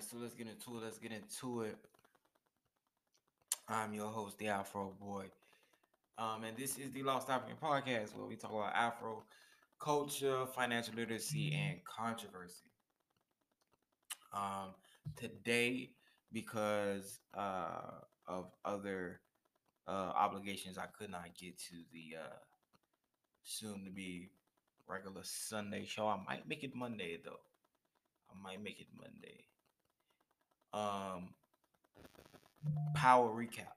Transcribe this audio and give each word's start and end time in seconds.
right, 0.00 0.08
so 0.08 0.16
let's 0.18 0.34
get 0.34 0.46
into 0.46 0.78
it. 0.78 0.84
Let's 0.84 0.98
get 0.98 1.12
into 1.12 1.62
it. 1.62 1.76
I'm 3.68 3.92
your 3.92 4.08
host, 4.08 4.38
the 4.38 4.48
Afro 4.48 4.94
Boy. 5.00 5.26
Um, 6.16 6.44
and 6.44 6.56
this 6.56 6.78
is 6.78 6.90
the 6.92 7.02
Lost 7.02 7.28
African 7.28 7.56
Podcast 7.62 8.16
where 8.16 8.26
we 8.26 8.36
talk 8.36 8.50
about 8.50 8.74
Afro 8.74 9.24
culture, 9.78 10.46
financial 10.54 10.94
literacy, 10.94 11.54
and 11.54 11.84
controversy. 11.84 12.70
Um, 14.32 14.74
today, 15.16 15.90
because 16.32 17.20
uh, 17.36 18.00
of 18.26 18.50
other 18.64 19.20
uh, 19.86 20.12
obligations, 20.16 20.78
I 20.78 20.86
could 20.86 21.10
not 21.10 21.36
get 21.38 21.58
to 21.58 21.74
the 21.92 22.18
uh, 22.20 22.36
soon 23.42 23.84
to 23.84 23.90
be 23.90 24.30
regular 24.88 25.22
Sunday 25.24 25.84
show. 25.84 26.06
I 26.08 26.18
might 26.26 26.48
make 26.48 26.64
it 26.64 26.74
Monday 26.74 27.18
though. 27.22 27.40
I 28.30 28.42
might 28.42 28.62
make 28.62 28.80
it 28.80 28.88
Monday. 28.96 29.49
Um, 30.72 31.34
power 32.94 33.28
recap. 33.28 33.74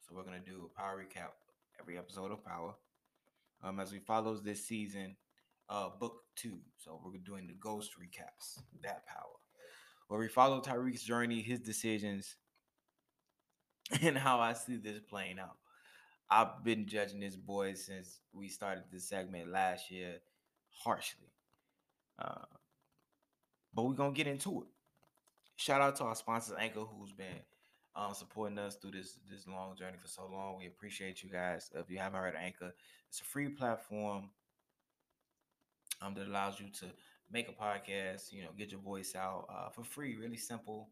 So 0.00 0.14
we're 0.14 0.22
gonna 0.22 0.38
do 0.38 0.70
a 0.70 0.80
power 0.80 1.04
recap 1.04 1.30
every 1.80 1.98
episode 1.98 2.30
of 2.30 2.44
Power. 2.44 2.74
Um, 3.62 3.80
as 3.80 3.92
we 3.92 3.98
follow 3.98 4.36
this 4.36 4.66
season, 4.66 5.16
uh, 5.68 5.88
book 5.98 6.22
two. 6.36 6.58
So 6.76 7.00
we're 7.04 7.18
doing 7.18 7.46
the 7.46 7.54
ghost 7.54 7.92
recaps. 8.00 8.60
That 8.82 9.06
power, 9.06 9.36
where 10.06 10.20
we 10.20 10.28
follow 10.28 10.60
Tariq's 10.60 11.02
journey, 11.02 11.42
his 11.42 11.60
decisions, 11.60 12.36
and 14.02 14.16
how 14.16 14.40
I 14.40 14.52
see 14.52 14.76
this 14.76 15.00
playing 15.00 15.38
out. 15.38 15.56
I've 16.30 16.62
been 16.62 16.86
judging 16.86 17.20
this 17.20 17.36
boy 17.36 17.74
since 17.74 18.20
we 18.32 18.48
started 18.48 18.84
this 18.92 19.08
segment 19.08 19.50
last 19.50 19.90
year 19.90 20.16
harshly. 20.84 21.32
Uh, 22.18 22.44
but 23.74 23.84
we're 23.84 23.94
gonna 23.94 24.12
get 24.12 24.26
into 24.26 24.62
it. 24.62 24.68
Shout 25.58 25.80
out 25.80 25.96
to 25.96 26.04
our 26.04 26.14
sponsors, 26.14 26.54
Anchor, 26.56 26.84
who's 26.84 27.12
been 27.12 27.42
um, 27.96 28.14
supporting 28.14 28.58
us 28.58 28.76
through 28.76 28.92
this 28.92 29.18
this 29.28 29.44
long 29.48 29.74
journey 29.76 29.96
for 30.00 30.06
so 30.06 30.22
long. 30.30 30.56
We 30.56 30.68
appreciate 30.68 31.20
you 31.24 31.30
guys. 31.30 31.68
If 31.74 31.90
you 31.90 31.98
haven't 31.98 32.20
heard 32.20 32.36
of 32.36 32.40
Anchor, 32.40 32.72
it's 33.08 33.20
a 33.20 33.24
free 33.24 33.48
platform 33.48 34.30
um, 36.00 36.14
that 36.14 36.28
allows 36.28 36.60
you 36.60 36.66
to 36.78 36.86
make 37.28 37.48
a 37.48 37.52
podcast. 37.52 38.32
You 38.32 38.42
know, 38.42 38.50
get 38.56 38.70
your 38.70 38.80
voice 38.80 39.16
out 39.16 39.46
uh, 39.52 39.68
for 39.70 39.82
free. 39.82 40.14
Really 40.14 40.36
simple, 40.36 40.90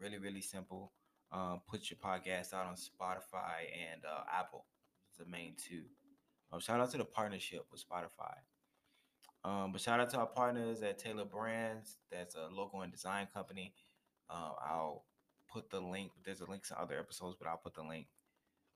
really 0.00 0.18
really 0.18 0.40
simple. 0.40 0.92
Um, 1.32 1.62
put 1.68 1.90
your 1.90 1.98
podcast 1.98 2.54
out 2.54 2.66
on 2.66 2.76
Spotify 2.76 3.66
and 3.90 4.04
uh, 4.04 4.22
Apple. 4.32 4.66
It's 5.10 5.18
the 5.18 5.26
main 5.28 5.54
two. 5.56 5.82
Um, 6.52 6.60
shout 6.60 6.78
out 6.78 6.92
to 6.92 6.98
the 6.98 7.04
partnership 7.04 7.66
with 7.72 7.84
Spotify. 7.84 8.36
Um, 9.44 9.72
but 9.72 9.80
shout 9.80 9.98
out 9.98 10.10
to 10.10 10.18
our 10.18 10.26
partners 10.26 10.82
at 10.82 11.00
Tailor 11.00 11.24
Brands. 11.24 11.98
That's 12.12 12.36
a 12.36 12.48
logo 12.52 12.82
and 12.82 12.92
design 12.92 13.26
company. 13.34 13.74
Uh, 14.30 14.50
I'll 14.68 15.04
put 15.52 15.70
the 15.70 15.80
link. 15.80 16.12
There's 16.24 16.40
a 16.40 16.50
link 16.50 16.66
to 16.68 16.80
other 16.80 16.98
episodes, 16.98 17.36
but 17.38 17.48
I'll 17.48 17.60
put 17.62 17.74
the 17.74 17.82
link 17.82 18.06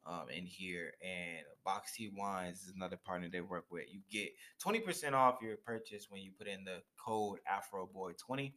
um, 0.06 0.26
in 0.34 0.46
here. 0.46 0.92
And 1.02 1.44
Boxy 1.66 2.10
Wines 2.14 2.62
is 2.62 2.72
another 2.74 2.96
partner 2.96 3.28
they 3.30 3.40
work 3.40 3.66
with. 3.70 3.84
You 3.90 4.00
get 4.10 4.30
20% 4.64 5.12
off 5.12 5.38
your 5.42 5.56
purchase 5.56 6.06
when 6.08 6.22
you 6.22 6.32
put 6.36 6.46
in 6.46 6.64
the 6.64 6.82
code 7.04 7.38
AfroBoy20. 7.48 8.52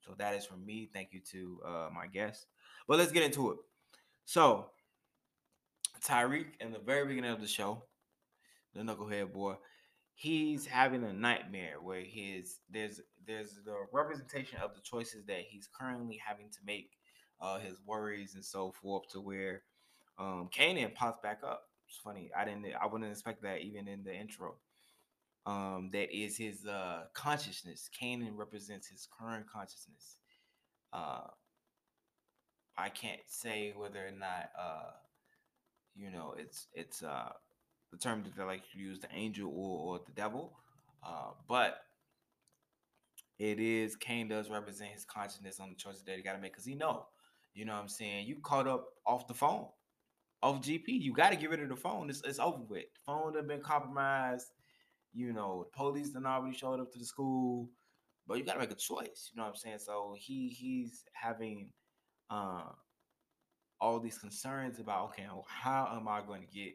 So 0.00 0.14
that 0.18 0.34
is 0.34 0.46
from 0.46 0.64
me. 0.64 0.90
Thank 0.92 1.08
you 1.12 1.20
to 1.32 1.60
uh, 1.64 1.88
my 1.94 2.06
guest. 2.06 2.46
But 2.88 2.98
let's 2.98 3.12
get 3.12 3.22
into 3.22 3.50
it. 3.50 3.58
So 4.24 4.66
Tariq, 6.04 6.46
in 6.60 6.72
the 6.72 6.78
very 6.78 7.06
beginning 7.06 7.32
of 7.32 7.40
the 7.40 7.46
show, 7.46 7.84
the 8.74 8.80
knucklehead 8.80 9.32
boy, 9.32 9.56
he's 10.20 10.66
having 10.66 11.02
a 11.02 11.12
nightmare 11.14 11.76
where 11.82 12.02
his 12.02 12.58
there's 12.68 13.00
there's 13.26 13.58
the 13.64 13.74
representation 13.90 14.58
of 14.60 14.74
the 14.74 14.80
choices 14.82 15.24
that 15.26 15.40
he's 15.48 15.66
currently 15.78 16.20
having 16.24 16.50
to 16.50 16.58
make, 16.66 16.90
uh, 17.40 17.58
his 17.58 17.80
worries 17.86 18.34
and 18.34 18.44
so 18.44 18.70
forth, 18.70 19.04
to 19.10 19.20
where 19.20 19.62
um 20.18 20.50
Kanan 20.54 20.94
pops 20.94 21.20
back 21.22 21.40
up. 21.42 21.62
It's 21.88 21.96
funny. 21.96 22.30
I 22.36 22.44
didn't 22.44 22.66
I 22.80 22.86
wouldn't 22.86 23.10
expect 23.10 23.42
that 23.42 23.60
even 23.62 23.88
in 23.88 24.04
the 24.04 24.14
intro. 24.14 24.56
Um, 25.46 25.90
that 25.94 26.14
is 26.14 26.36
his 26.36 26.66
uh 26.66 27.04
consciousness. 27.14 27.88
Kanan 27.98 28.36
represents 28.36 28.88
his 28.88 29.08
current 29.18 29.46
consciousness. 29.50 30.18
Uh 30.92 31.28
I 32.76 32.90
can't 32.90 33.20
say 33.26 33.72
whether 33.76 34.06
or 34.06 34.10
not 34.12 34.50
uh 34.58 34.90
you 35.94 36.10
know 36.10 36.34
it's 36.36 36.66
it's 36.74 37.02
uh 37.02 37.32
the 37.90 37.98
term 37.98 38.22
that 38.22 38.36
they 38.36 38.42
like 38.42 38.62
to 38.72 38.78
use 38.78 39.00
the 39.00 39.08
angel 39.12 39.50
or, 39.54 39.94
or 39.94 40.00
the 40.04 40.12
devil. 40.12 40.56
Uh 41.02 41.32
but 41.48 41.78
it 43.38 43.58
is 43.58 43.96
Kane 43.96 44.28
does 44.28 44.50
represent 44.50 44.90
his 44.92 45.04
consciousness 45.04 45.60
on 45.60 45.70
the 45.70 45.76
choices 45.76 46.02
that 46.04 46.16
he 46.16 46.22
got 46.22 46.34
to 46.34 46.38
make 46.38 46.52
because 46.52 46.66
he 46.66 46.74
know 46.74 47.06
you 47.54 47.64
know 47.64 47.72
what 47.72 47.80
I'm 47.80 47.88
saying? 47.88 48.26
You 48.26 48.36
caught 48.42 48.68
up 48.68 48.86
off 49.06 49.26
the 49.26 49.34
phone 49.34 49.66
off 50.42 50.60
GP 50.62 50.84
you 50.86 51.12
got 51.12 51.30
to 51.30 51.36
get 51.36 51.50
rid 51.50 51.60
of 51.60 51.68
the 51.68 51.76
phone 51.76 52.10
it's, 52.10 52.22
it's 52.24 52.38
over 52.38 52.62
with. 52.68 52.84
The 52.84 53.00
phone 53.06 53.34
have 53.34 53.48
been 53.48 53.60
compromised 53.60 54.48
you 55.12 55.32
know 55.32 55.66
the 55.72 55.76
police 55.76 56.10
done 56.10 56.26
already 56.26 56.56
showed 56.56 56.80
up 56.80 56.92
to 56.92 56.98
the 56.98 57.04
school 57.04 57.68
but 58.26 58.38
you 58.38 58.44
got 58.44 58.54
to 58.54 58.60
make 58.60 58.70
a 58.70 58.76
choice 58.76 59.30
you 59.32 59.38
know 59.38 59.44
what 59.44 59.50
I'm 59.50 59.56
saying? 59.56 59.78
So 59.78 60.14
he 60.18 60.48
he's 60.48 61.04
having 61.14 61.70
uh, 62.30 62.62
all 63.80 63.98
these 63.98 64.18
concerns 64.18 64.78
about 64.78 65.06
okay, 65.10 65.26
how 65.46 65.96
am 65.96 66.08
I 66.08 66.20
going 66.20 66.42
to 66.42 66.46
get 66.46 66.74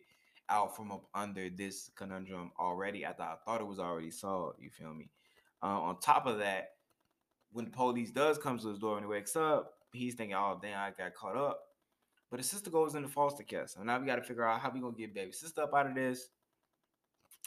out 0.49 0.75
from 0.75 0.91
up 0.91 1.05
under 1.13 1.49
this 1.49 1.89
conundrum 1.95 2.51
already? 2.59 3.05
I 3.05 3.13
thought 3.13 3.39
I 3.41 3.45
thought 3.45 3.61
it 3.61 3.67
was 3.67 3.79
already 3.79 4.11
solved. 4.11 4.59
You 4.61 4.69
feel 4.69 4.93
me? 4.93 5.09
Uh, 5.63 5.81
on 5.81 5.99
top 5.99 6.25
of 6.25 6.39
that, 6.39 6.71
when 7.51 7.65
the 7.65 7.71
police 7.71 8.11
does 8.11 8.37
come 8.37 8.59
to 8.59 8.67
his 8.67 8.79
door 8.79 8.97
and 8.97 9.05
he 9.05 9.09
wakes 9.09 9.35
up, 9.35 9.73
he's 9.93 10.15
thinking, 10.15 10.35
"Oh 10.35 10.59
damn, 10.61 10.79
I 10.79 10.91
got 10.91 11.13
caught 11.13 11.37
up." 11.37 11.59
But 12.29 12.39
his 12.39 12.49
sister 12.49 12.69
goes 12.69 12.95
into 12.95 13.07
foster 13.07 13.43
care, 13.43 13.67
so 13.67 13.83
now 13.83 13.99
we 13.99 14.05
got 14.05 14.17
to 14.17 14.23
figure 14.23 14.47
out 14.47 14.59
how 14.59 14.69
we 14.69 14.79
gonna 14.79 14.95
get 14.95 15.13
baby 15.13 15.31
sister 15.31 15.61
up 15.61 15.73
out 15.73 15.87
of 15.87 15.95
this. 15.95 16.29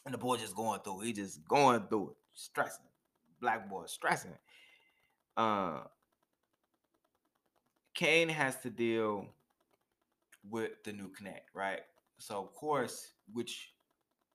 And 0.05 0.15
the 0.15 0.19
boy 0.19 0.37
just 0.37 0.55
going 0.55 0.81
through. 0.81 1.01
He 1.01 1.13
just 1.13 1.47
going 1.47 1.83
through 1.89 2.11
it, 2.11 2.17
stressing. 2.35 2.85
Black 3.41 3.69
boy 3.69 3.85
stressing. 3.87 4.39
Uh, 5.37 5.81
Cane 7.95 8.29
has 8.29 8.57
to 8.61 8.71
deal 8.71 9.27
with 10.49 10.71
the 10.85 10.93
new 10.93 11.09
connect, 11.09 11.51
right? 11.55 11.81
So 12.19 12.39
of 12.39 12.55
course, 12.55 13.13
which 13.33 13.73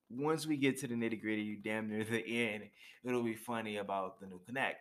once 0.10 0.46
we 0.46 0.58
get 0.58 0.80
to 0.80 0.88
the 0.88 0.96
nitty 0.96 1.22
gritty, 1.22 1.42
you 1.42 1.58
damn 1.58 1.90
near 1.90 2.04
the 2.10 2.26
end, 2.26 2.64
it'll 3.04 3.24
be 3.24 3.36
funny 3.36 3.78
about 3.78 4.20
the 4.20 4.28
new 4.28 4.40
connect. 4.46 4.78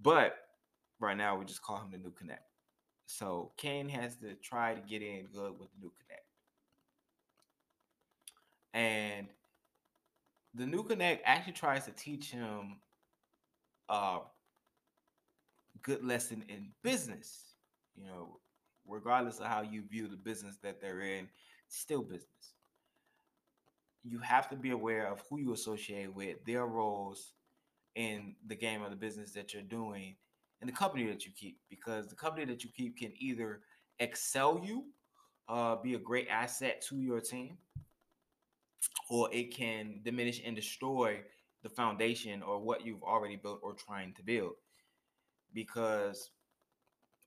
But 0.00 0.36
right 1.00 1.16
now, 1.16 1.36
we 1.36 1.44
just 1.44 1.62
call 1.62 1.78
him 1.78 1.90
the 1.90 1.98
new 1.98 2.12
connect. 2.12 2.42
So 3.06 3.52
Cane 3.56 3.88
has 3.88 4.16
to 4.16 4.34
try 4.34 4.74
to 4.74 4.80
get 4.80 5.02
in 5.02 5.26
good 5.32 5.58
with 5.58 5.70
the 5.72 5.80
new 5.80 5.92
connect. 5.96 6.24
And 8.74 9.28
the 10.54 10.66
new 10.66 10.82
connect 10.82 11.22
actually 11.24 11.52
tries 11.52 11.84
to 11.84 11.92
teach 11.92 12.30
him 12.30 12.76
a 13.88 14.18
good 15.82 16.04
lesson 16.04 16.44
in 16.48 16.70
business. 16.82 17.54
You 17.94 18.06
know, 18.06 18.40
regardless 18.86 19.38
of 19.38 19.46
how 19.46 19.62
you 19.62 19.82
view 19.88 20.08
the 20.08 20.16
business 20.16 20.56
that 20.62 20.80
they're 20.80 21.00
in, 21.00 21.28
still 21.68 22.02
business. 22.02 22.54
You 24.04 24.18
have 24.20 24.48
to 24.50 24.56
be 24.56 24.70
aware 24.70 25.10
of 25.10 25.22
who 25.28 25.38
you 25.38 25.52
associate 25.52 26.14
with, 26.14 26.44
their 26.44 26.66
roles 26.66 27.32
in 27.94 28.36
the 28.46 28.54
game 28.54 28.82
of 28.82 28.90
the 28.90 28.96
business 28.96 29.32
that 29.32 29.52
you're 29.52 29.62
doing, 29.62 30.16
and 30.60 30.68
the 30.68 30.74
company 30.74 31.06
that 31.06 31.24
you 31.24 31.32
keep, 31.34 31.58
because 31.68 32.06
the 32.06 32.14
company 32.14 32.44
that 32.44 32.62
you 32.62 32.70
keep 32.76 32.98
can 32.98 33.12
either 33.18 33.60
excel 33.98 34.60
you, 34.62 34.84
uh, 35.48 35.76
be 35.76 35.94
a 35.94 35.98
great 35.98 36.28
asset 36.28 36.80
to 36.88 37.00
your 37.00 37.20
team, 37.20 37.56
or 39.10 39.28
it 39.32 39.54
can 39.54 40.00
diminish 40.04 40.42
and 40.44 40.54
destroy 40.54 41.20
the 41.62 41.68
foundation 41.68 42.42
or 42.42 42.60
what 42.60 42.84
you've 42.84 43.02
already 43.02 43.36
built 43.36 43.60
or 43.62 43.74
trying 43.74 44.12
to 44.14 44.22
build. 44.22 44.54
Because 45.52 46.30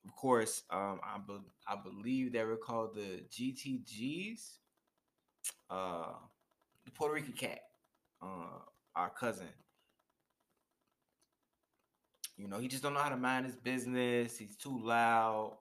of 0.10 0.16
course, 0.16 0.64
um, 0.72 1.00
I, 1.04 1.18
be- 1.26 1.52
I 1.68 1.76
believe 1.84 2.34
they 2.34 2.44
were 2.44 2.58
called 2.58 2.96
the 2.96 3.24
GTGs. 3.30 4.58
Uh, 5.70 6.14
the 6.86 6.92
Puerto 6.92 7.14
Rican 7.14 7.34
cat, 7.34 7.60
uh, 8.22 8.60
our 8.96 9.10
cousin. 9.12 9.48
You 12.38 12.48
know, 12.48 12.60
he 12.60 12.68
just 12.68 12.82
don't 12.82 12.94
know 12.94 13.02
how 13.02 13.10
to 13.10 13.18
mind 13.18 13.46
his 13.46 13.56
business. 13.56 14.38
He's 14.38 14.56
too 14.56 14.80
loud. 14.84 15.58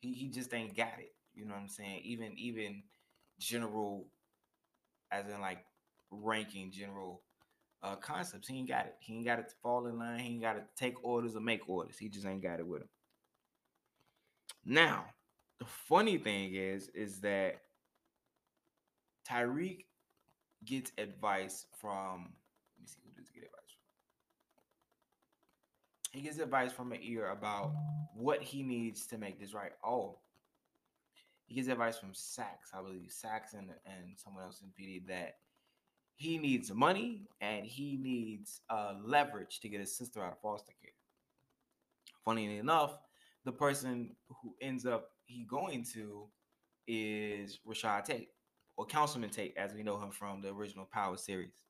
He 0.00 0.12
he 0.14 0.28
just 0.28 0.52
ain't 0.54 0.76
got 0.76 0.98
it. 0.98 1.12
You 1.34 1.44
know 1.46 1.54
what 1.54 1.62
I'm 1.62 1.68
saying? 1.68 2.02
Even 2.04 2.32
even 2.38 2.82
general, 3.38 4.08
as 5.12 5.26
in 5.28 5.40
like 5.40 5.64
ranking 6.10 6.72
general 6.72 7.22
uh 7.82 7.96
concepts, 7.96 8.48
he 8.48 8.58
ain't 8.58 8.68
got 8.68 8.86
it. 8.86 8.96
He 9.00 9.14
ain't 9.16 9.26
got 9.26 9.38
it 9.38 9.48
to 9.50 9.54
fall 9.62 9.86
in 9.86 9.98
line. 9.98 10.20
He 10.20 10.32
ain't 10.34 10.42
got 10.42 10.54
to 10.54 10.62
take 10.76 11.04
orders 11.04 11.36
or 11.36 11.40
make 11.40 11.68
orders. 11.68 11.98
He 11.98 12.08
just 12.08 12.26
ain't 12.26 12.42
got 12.42 12.60
it 12.60 12.66
with 12.66 12.82
him. 12.82 12.88
Now, 14.70 15.06
the 15.58 15.64
funny 15.64 16.18
thing 16.18 16.54
is, 16.54 16.90
is 16.94 17.20
that 17.22 17.62
Tariq 19.26 19.86
gets 20.62 20.92
advice 20.98 21.64
from. 21.80 22.34
Let 22.76 22.82
me 22.82 22.86
see 22.86 23.00
who 23.02 23.18
does 23.18 23.30
he 23.32 23.40
get 23.40 23.48
advice 23.48 23.72
from. 26.12 26.20
he 26.20 26.20
gets 26.20 26.38
advice 26.38 26.72
from 26.72 26.92
an 26.92 26.98
ear 27.02 27.30
about 27.30 27.72
what 28.14 28.42
he 28.42 28.62
needs 28.62 29.06
to 29.06 29.16
make 29.16 29.40
this 29.40 29.54
right. 29.54 29.72
Oh, 29.82 30.18
he 31.46 31.54
gets 31.54 31.68
advice 31.68 31.98
from 31.98 32.12
Saxe, 32.12 32.70
I 32.74 32.82
believe, 32.82 33.10
Saxe 33.10 33.54
and, 33.54 33.70
and 33.86 34.18
someone 34.18 34.44
else 34.44 34.60
in 34.60 34.68
PD 34.68 35.06
that 35.06 35.36
he 36.16 36.36
needs 36.36 36.70
money 36.74 37.22
and 37.40 37.64
he 37.64 37.96
needs 37.96 38.60
uh, 38.68 38.96
leverage 39.02 39.60
to 39.60 39.70
get 39.70 39.80
his 39.80 39.96
sister 39.96 40.22
out 40.22 40.32
of 40.32 40.40
foster 40.42 40.74
care. 40.82 40.92
Funny 42.22 42.58
enough, 42.58 42.98
the 43.48 43.52
person 43.52 44.10
who 44.42 44.54
ends 44.60 44.84
up 44.84 45.08
he 45.24 45.46
going 45.48 45.82
to 45.94 46.26
is 46.86 47.58
Rashad 47.66 48.04
Tate 48.04 48.28
or 48.76 48.84
Councilman 48.84 49.30
Tate, 49.30 49.54
as 49.56 49.72
we 49.72 49.82
know 49.82 49.98
him 49.98 50.10
from 50.10 50.42
the 50.42 50.50
original 50.50 50.84
Power 50.84 51.16
series. 51.16 51.64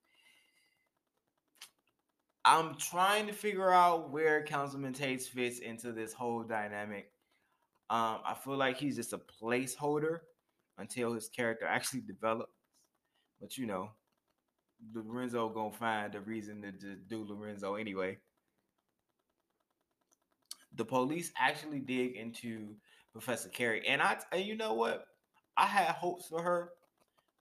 I'm 2.45 2.75
trying 2.75 3.29
to 3.29 3.33
figure 3.33 3.71
out 3.71 4.11
where 4.11 4.43
Councilman 4.43 4.93
Tate 4.93 5.23
fits 5.23 5.61
into 5.61 5.93
this 5.93 6.13
whole 6.13 6.43
dynamic. 6.43 7.13
Um, 7.91 8.19
I 8.27 8.35
feel 8.35 8.57
like 8.57 8.77
he's 8.77 8.97
just 8.97 9.13
a 9.13 9.21
placeholder 9.41 10.19
until 10.79 11.13
his 11.13 11.29
character 11.29 11.65
actually 11.65 12.01
develops. 12.01 12.53
But 13.41 13.57
you 13.57 13.67
know, 13.67 13.91
Lorenzo 14.93 15.49
gonna 15.49 15.73
find 15.73 16.17
a 16.17 16.21
reason 16.21 16.61
to 16.63 16.73
just 16.73 17.07
do 17.09 17.25
Lorenzo 17.25 17.77
anyway. 17.77 18.19
The 20.75 20.85
police 20.85 21.33
actually 21.39 21.81
dig 21.81 22.17
into 22.17 22.75
Professor 23.13 23.49
Carrie, 23.49 23.87
and 23.87 24.01
I, 24.03 24.19
and 24.33 24.45
you 24.45 24.57
know 24.57 24.75
what, 24.75 25.07
I 25.57 25.67
had 25.67 25.89
hopes 25.89 26.27
for 26.29 26.43
her 26.43 26.71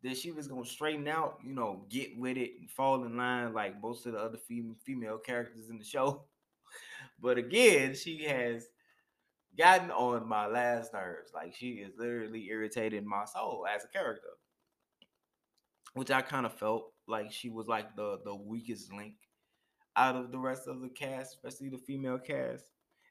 that 0.04 0.18
she 0.18 0.32
was 0.32 0.48
gonna 0.48 0.66
straighten 0.66 1.08
out, 1.08 1.40
you 1.44 1.54
know, 1.54 1.86
get 1.90 2.18
with 2.18 2.38
it 2.38 2.52
and 2.60 2.70
fall 2.70 3.04
in 3.04 3.18
line 3.18 3.54
like 3.54 3.82
most 3.82 4.06
of 4.06 4.14
the 4.14 4.20
other 4.20 4.38
fem- 4.38 4.76
female 4.86 5.18
characters 5.18 5.70
in 5.70 5.78
the 5.78 5.86
show. 5.86 6.24
But 7.20 7.38
again, 7.38 7.96
she 7.96 8.26
has 8.26 8.68
gotten 9.58 9.92
on 9.92 10.28
my 10.28 10.48
last 10.48 10.94
nerves. 10.94 11.32
Like 11.34 11.56
she 11.56 11.72
is 11.76 11.94
literally 11.98 12.48
irritating 12.50 13.08
my 13.08 13.26
soul 13.26 13.66
as 13.74 13.84
a 13.84 13.88
character, 13.88 14.30
which 15.94 16.12
I 16.12 16.22
kind 16.22 16.46
of 16.46 16.54
felt 16.54 16.94
like 17.08 17.32
she 17.32 17.50
was 17.50 17.68
like 17.68 17.96
the 17.96 18.20
the 18.24 18.36
weakest 18.36 18.94
link 18.94 19.16
out 19.96 20.16
of 20.16 20.32
the 20.32 20.40
rest 20.40 20.68
of 20.68 20.82
the 20.82 20.90
cast, 20.90 21.36
especially 21.36 21.70
the 21.70 21.78
female 21.78 22.20
cast, 22.20 22.66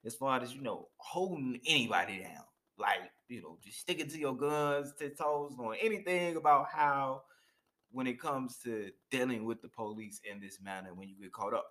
as 0.07 0.15
far 0.15 0.41
as 0.41 0.55
you 0.55 0.63
know, 0.63 0.89
holding 0.99 1.61
anybody 1.67 2.21
down. 2.21 2.45
Like 2.79 3.11
you 3.29 3.43
know, 3.43 3.59
just 3.63 3.81
sticking 3.81 4.09
to 4.09 4.19
your 4.19 4.37
guns, 4.37 4.93
to 4.99 5.11
toes, 5.11 5.55
knowing 5.59 5.79
anything 5.83 6.37
about 6.37 6.69
how 6.73 7.23
when 7.91 8.07
it 8.07 8.21
comes 8.21 8.59
to 8.59 8.91
dealing 9.11 9.45
with 9.45 9.63
the 9.63 9.69
police 9.69 10.21
in 10.31 10.41
this 10.41 10.61
manner 10.61 10.91
when 10.95 11.09
you 11.09 11.17
get 11.21 11.33
caught 11.33 11.55
up. 11.55 11.67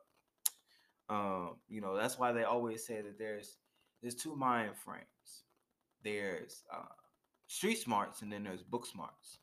Um, 1.07 1.57
you 1.69 1.81
know, 1.81 1.95
that's 1.95 2.17
why 2.17 2.31
they 2.31 2.43
always 2.43 2.85
say 2.85 3.01
that 3.01 3.17
there's 3.19 3.57
there's 4.01 4.15
two 4.15 4.35
mind 4.35 4.71
frames. 4.83 5.43
There's 6.03 6.63
uh, 6.73 6.93
street 7.47 7.77
smarts 7.77 8.21
and 8.21 8.31
then 8.31 8.43
there's 8.43 8.63
book 8.63 8.85
smarts. 8.85 9.39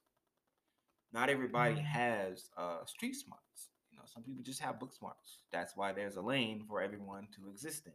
Not 1.12 1.28
everybody 1.28 1.74
mm. 1.74 1.84
has 1.84 2.50
uh, 2.56 2.84
street 2.86 3.14
smarts. 3.14 3.70
You 3.90 3.98
know, 3.98 4.04
some 4.12 4.22
people 4.22 4.42
just 4.42 4.60
have 4.60 4.80
book 4.80 4.92
smarts. 4.92 5.42
That's 5.52 5.76
why 5.76 5.92
there's 5.92 6.16
a 6.16 6.22
lane 6.22 6.64
for 6.66 6.80
everyone 6.80 7.28
to 7.36 7.50
exist 7.50 7.86
in. 7.86 7.92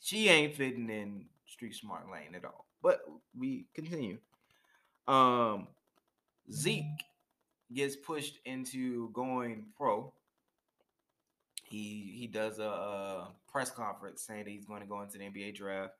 She 0.00 0.28
ain't 0.28 0.54
fitting 0.54 0.88
in 0.90 1.26
street 1.46 1.74
smart 1.74 2.10
lane 2.10 2.34
at 2.34 2.44
all. 2.44 2.66
But 2.82 3.00
we 3.36 3.66
continue. 3.74 4.18
Um, 5.06 5.68
Zeke 6.52 7.04
gets 7.72 7.96
pushed 7.96 8.38
into 8.44 9.10
going 9.10 9.66
pro. 9.76 10.12
He 11.64 12.14
he 12.16 12.26
does 12.26 12.58
a, 12.58 12.64
a 12.64 13.28
press 13.50 13.70
conference 13.70 14.22
saying 14.22 14.44
that 14.44 14.50
he's 14.50 14.64
going 14.64 14.80
to 14.80 14.86
go 14.86 15.02
into 15.02 15.18
the 15.18 15.24
NBA 15.24 15.54
draft. 15.54 15.94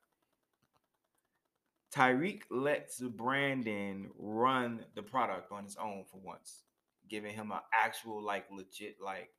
Tariq 1.93 2.41
lets 2.51 2.99
Brandon 2.99 4.09
run 4.17 4.85
the 4.95 5.01
product 5.01 5.51
on 5.51 5.63
his 5.63 5.75
own 5.75 6.05
for 6.09 6.19
once, 6.23 6.63
giving 7.09 7.33
him 7.33 7.51
an 7.51 7.59
actual 7.73 8.23
like 8.23 8.45
legit 8.51 8.97
like 9.03 9.29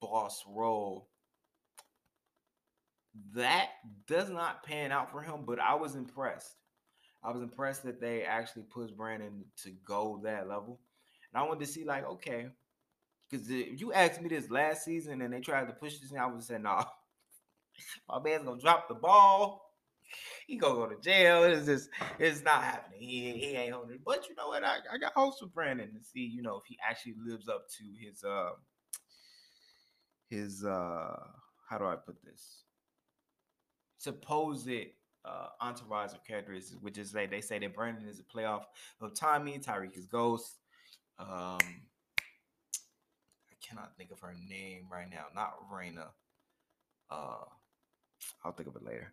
boss 0.00 0.44
role 0.46 1.08
that 3.34 3.70
does 4.06 4.30
not 4.30 4.64
pan 4.64 4.92
out 4.92 5.10
for 5.10 5.22
him, 5.22 5.44
but 5.46 5.58
I 5.60 5.74
was 5.74 5.94
impressed. 5.94 6.56
I 7.22 7.30
was 7.30 7.42
impressed 7.42 7.84
that 7.84 8.00
they 8.00 8.22
actually 8.22 8.64
pushed 8.64 8.96
Brandon 8.96 9.44
to 9.62 9.70
go 9.86 10.20
that 10.24 10.48
level. 10.48 10.80
And 11.32 11.42
I 11.42 11.46
wanted 11.46 11.64
to 11.64 11.72
see, 11.72 11.84
like, 11.84 12.06
okay, 12.06 12.48
because 13.30 13.48
if 13.50 13.80
you 13.80 13.92
asked 13.92 14.20
me 14.20 14.28
this 14.28 14.50
last 14.50 14.84
season 14.84 15.22
and 15.22 15.32
they 15.32 15.40
tried 15.40 15.66
to 15.66 15.72
push 15.72 15.98
this, 15.98 16.12
I 16.18 16.26
would 16.26 16.42
say, 16.42 16.58
nah, 16.58 16.84
my 18.08 18.20
man's 18.20 18.44
gonna 18.44 18.60
drop 18.60 18.88
the 18.88 18.94
ball. 18.94 19.62
He 20.46 20.56
gonna 20.56 20.74
go 20.74 20.86
to 20.86 21.00
jail. 21.00 21.44
It's 21.44 21.66
just, 21.66 21.88
it's 22.18 22.42
not 22.42 22.62
happening. 22.62 23.00
He, 23.00 23.32
he 23.32 23.56
ain't 23.56 23.72
holding. 23.72 23.98
But 24.04 24.28
you 24.28 24.34
know 24.36 24.48
what? 24.48 24.62
I, 24.62 24.76
I 24.92 24.98
got 24.98 25.14
hopes 25.14 25.38
for 25.38 25.46
Brandon 25.46 25.92
to 25.92 26.04
see, 26.04 26.20
you 26.20 26.42
know, 26.42 26.56
if 26.56 26.64
he 26.66 26.78
actually 26.86 27.14
lives 27.24 27.48
up 27.48 27.66
to 27.78 27.84
his, 27.98 28.22
uh, 28.22 28.50
his, 30.28 30.64
uh, 30.64 31.16
how 31.68 31.78
do 31.78 31.86
I 31.86 31.96
put 31.96 32.22
this? 32.22 32.63
Supposed 34.04 34.68
uh, 35.24 35.46
entourage 35.62 36.12
of 36.12 36.22
characters, 36.24 36.74
which 36.82 36.98
is 36.98 37.14
like 37.14 37.30
they 37.30 37.40
say 37.40 37.58
that 37.58 37.74
Brandon 37.74 38.06
is 38.06 38.20
a 38.20 38.22
playoff 38.22 38.64
of 39.00 39.14
Tommy, 39.14 39.58
Tariq 39.58 39.96
is 39.96 40.04
Ghost. 40.04 40.58
Um, 41.18 41.58
I 41.58 43.54
cannot 43.66 43.96
think 43.96 44.10
of 44.10 44.20
her 44.20 44.34
name 44.46 44.88
right 44.92 45.08
now. 45.10 45.24
Not 45.34 45.54
Raina. 45.72 46.08
Uh, 47.10 47.46
I'll 48.44 48.52
think 48.52 48.68
of 48.68 48.76
it 48.76 48.84
later. 48.84 49.10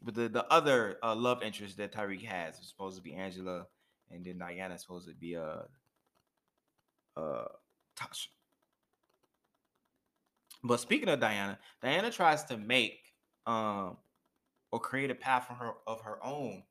But 0.00 0.14
the 0.14 0.28
the 0.28 0.46
other 0.46 0.98
uh, 1.02 1.16
love 1.16 1.42
interest 1.42 1.76
that 1.78 1.92
Tariq 1.92 2.24
has 2.24 2.60
is 2.60 2.68
supposed 2.68 2.96
to 2.98 3.02
be 3.02 3.14
Angela, 3.14 3.66
and 4.12 4.24
then 4.24 4.38
Diana 4.38 4.76
is 4.76 4.82
supposed 4.82 5.08
to 5.08 5.14
be 5.14 5.36
uh 5.36 5.62
uh 7.16 7.48
Tasha. 7.98 8.28
But 10.62 10.78
speaking 10.78 11.08
of 11.08 11.18
Diana, 11.18 11.58
Diana 11.82 12.12
tries 12.12 12.44
to 12.44 12.56
make 12.56 13.07
um, 13.48 13.96
or 14.70 14.78
create 14.78 15.10
a 15.10 15.14
path 15.14 15.46
for 15.48 15.54
her 15.54 15.72
of 15.86 16.02
her 16.02 16.24
own. 16.24 16.62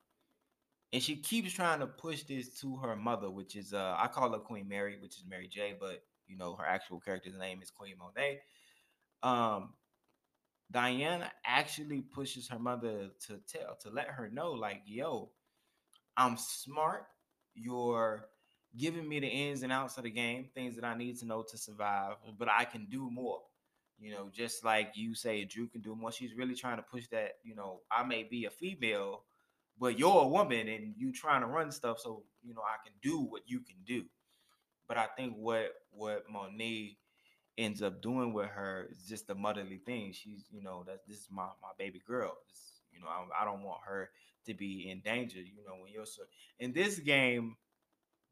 And 0.94 1.04
she 1.04 1.18
keeps 1.18 1.52
trying 1.52 1.80
to 1.80 1.88
push 1.88 2.24
this 2.24 2.62
to 2.62 2.78
her 2.78 2.96
mother, 2.96 3.30
which 3.30 3.58
is 3.58 3.74
uh, 3.74 3.98
I 4.00 4.08
call 4.08 4.32
her 4.32 4.40
Queen 4.40 4.70
Mary, 4.70 4.98
which 5.02 5.18
is 5.18 5.26
Mary 5.28 5.50
J, 5.50 5.76
but 5.78 6.04
you 6.28 6.38
know 6.38 6.56
her 6.56 6.66
actual 6.66 7.00
character's 7.02 7.38
name 7.38 7.62
is 7.62 7.72
Queen 7.72 7.96
Monet. 8.00 8.40
Um, 9.24 9.74
Diana 10.72 11.32
actually 11.46 12.02
pushes 12.02 12.48
her 12.50 12.60
mother 12.60 13.10
to 13.28 13.40
tell 13.48 13.76
to 13.82 13.90
let 13.90 14.08
her 14.08 14.30
know, 14.30 14.52
like, 14.52 14.84
yo, 14.86 15.32
I'm 16.16 16.38
smart. 16.38 17.06
You're 17.56 18.28
giving 18.78 19.10
me 19.10 19.20
the 19.20 19.28
ins 19.28 19.64
and 19.64 19.72
outs 19.72 19.98
of 19.98 20.04
the 20.04 20.12
game, 20.12 20.50
things 20.54 20.76
that 20.76 20.86
I 20.86 20.96
need 20.96 21.18
to 21.20 21.26
know 21.26 21.44
to 21.50 21.58
survive, 21.58 22.18
but 22.38 22.50
I 22.50 22.66
can 22.66 22.86
do 22.86 23.10
more. 23.10 23.42
You 24.00 24.12
know, 24.12 24.30
just 24.32 24.64
like 24.64 24.92
you 24.96 25.16
say, 25.16 25.44
Dru 25.46 25.68
can 25.68 25.82
do 25.82 25.96
more. 25.96 26.12
She's 26.12 26.36
really 26.36 26.54
trying 26.54 26.78
to 26.78 26.84
push 26.84 27.08
that. 27.08 27.34
You 27.44 27.56
know, 27.56 27.82
I 27.92 28.04
may 28.04 28.24
be 28.24 28.46
a 28.46 28.52
female, 28.52 29.24
but 29.80 29.98
you're 29.98 30.22
a 30.22 30.28
woman, 30.28 30.68
and 30.68 30.94
you 30.96 31.12
trying 31.12 31.42
to 31.42 31.48
run 31.48 31.72
stuff, 31.72 32.00
so 32.00 32.24
you 32.44 32.54
know 32.54 32.62
I 32.62 32.78
can 32.84 32.94
do 33.02 33.20
what 33.22 33.42
you 33.48 33.60
can 33.62 33.78
do. 33.86 34.04
But 34.88 34.98
I 34.98 35.08
think 35.18 35.34
what 35.36 35.72
what 35.92 36.26
Monet 36.30 36.98
ends 37.58 37.82
up 37.82 38.02
doing 38.02 38.34
with 38.34 38.50
her 38.50 38.88
is 38.92 39.04
just 39.08 39.30
a 39.32 39.36
motherly 39.36 39.78
thing. 39.78 40.12
She's, 40.14 40.46
you 40.52 40.62
know, 40.62 40.84
that 40.86 41.00
this 41.08 41.18
is 41.18 41.28
my 41.32 41.48
my 41.62 41.72
baby 41.80 42.02
girl. 42.06 42.38
You 42.92 43.00
know, 43.02 43.08
I, 43.08 43.42
I 43.42 43.46
don't 43.46 43.64
want 43.64 43.82
her 43.88 44.12
to 44.46 44.54
be 44.54 44.90
in 44.92 45.00
danger. 45.00 45.40
You 45.40 45.64
know, 45.66 45.74
when 45.82 45.92
you're 45.92 46.06
so 46.06 46.22
in 46.60 46.72
this 46.72 47.00
game, 47.00 47.56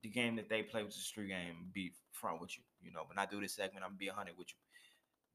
the 0.04 0.10
game 0.10 0.36
that 0.36 0.48
they 0.48 0.62
play 0.62 0.84
with 0.84 0.94
the 0.94 1.02
street 1.02 1.30
game, 1.30 1.72
be 1.74 1.94
front 2.12 2.40
with 2.40 2.56
you. 2.56 2.64
You 2.84 2.92
know, 2.92 3.02
when 3.08 3.18
I 3.18 3.26
do 3.26 3.42
this 3.42 3.56
segment, 3.56 3.84
I'm 3.84 3.92
gonna 3.92 3.98
be 3.98 4.08
hundred 4.08 4.38
with 4.38 4.50
you 4.50 4.65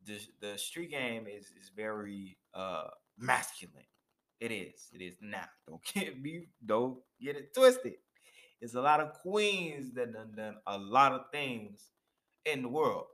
the 0.04 0.18
the 0.40 0.58
street 0.58 0.90
game 0.90 1.26
is 1.26 1.46
is 1.60 1.70
very 1.74 2.38
uh 2.54 2.88
masculine. 3.18 3.84
It 4.40 4.52
is. 4.52 4.88
It 4.94 5.02
is 5.02 5.16
now. 5.20 5.44
Don't 5.68 5.82
get 5.84 6.20
me. 6.20 6.48
Don't 6.64 6.98
get 7.20 7.36
it 7.36 7.54
twisted. 7.54 7.94
It's 8.60 8.74
a 8.74 8.80
lot 8.80 9.00
of 9.00 9.14
queens 9.14 9.92
that 9.94 10.12
done 10.12 10.32
done 10.36 10.56
a 10.66 10.78
lot 10.78 11.12
of 11.12 11.30
things 11.32 11.90
in 12.44 12.62
the 12.62 12.68
world, 12.68 13.06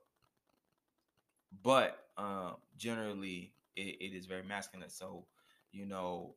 but 1.63 1.99
um, 2.17 2.57
generally 2.77 3.53
it, 3.77 3.97
it 4.01 4.17
is 4.17 4.27
very 4.27 4.43
masculine. 4.43 4.91
So 4.91 5.27
you 5.73 5.87
know, 5.87 6.35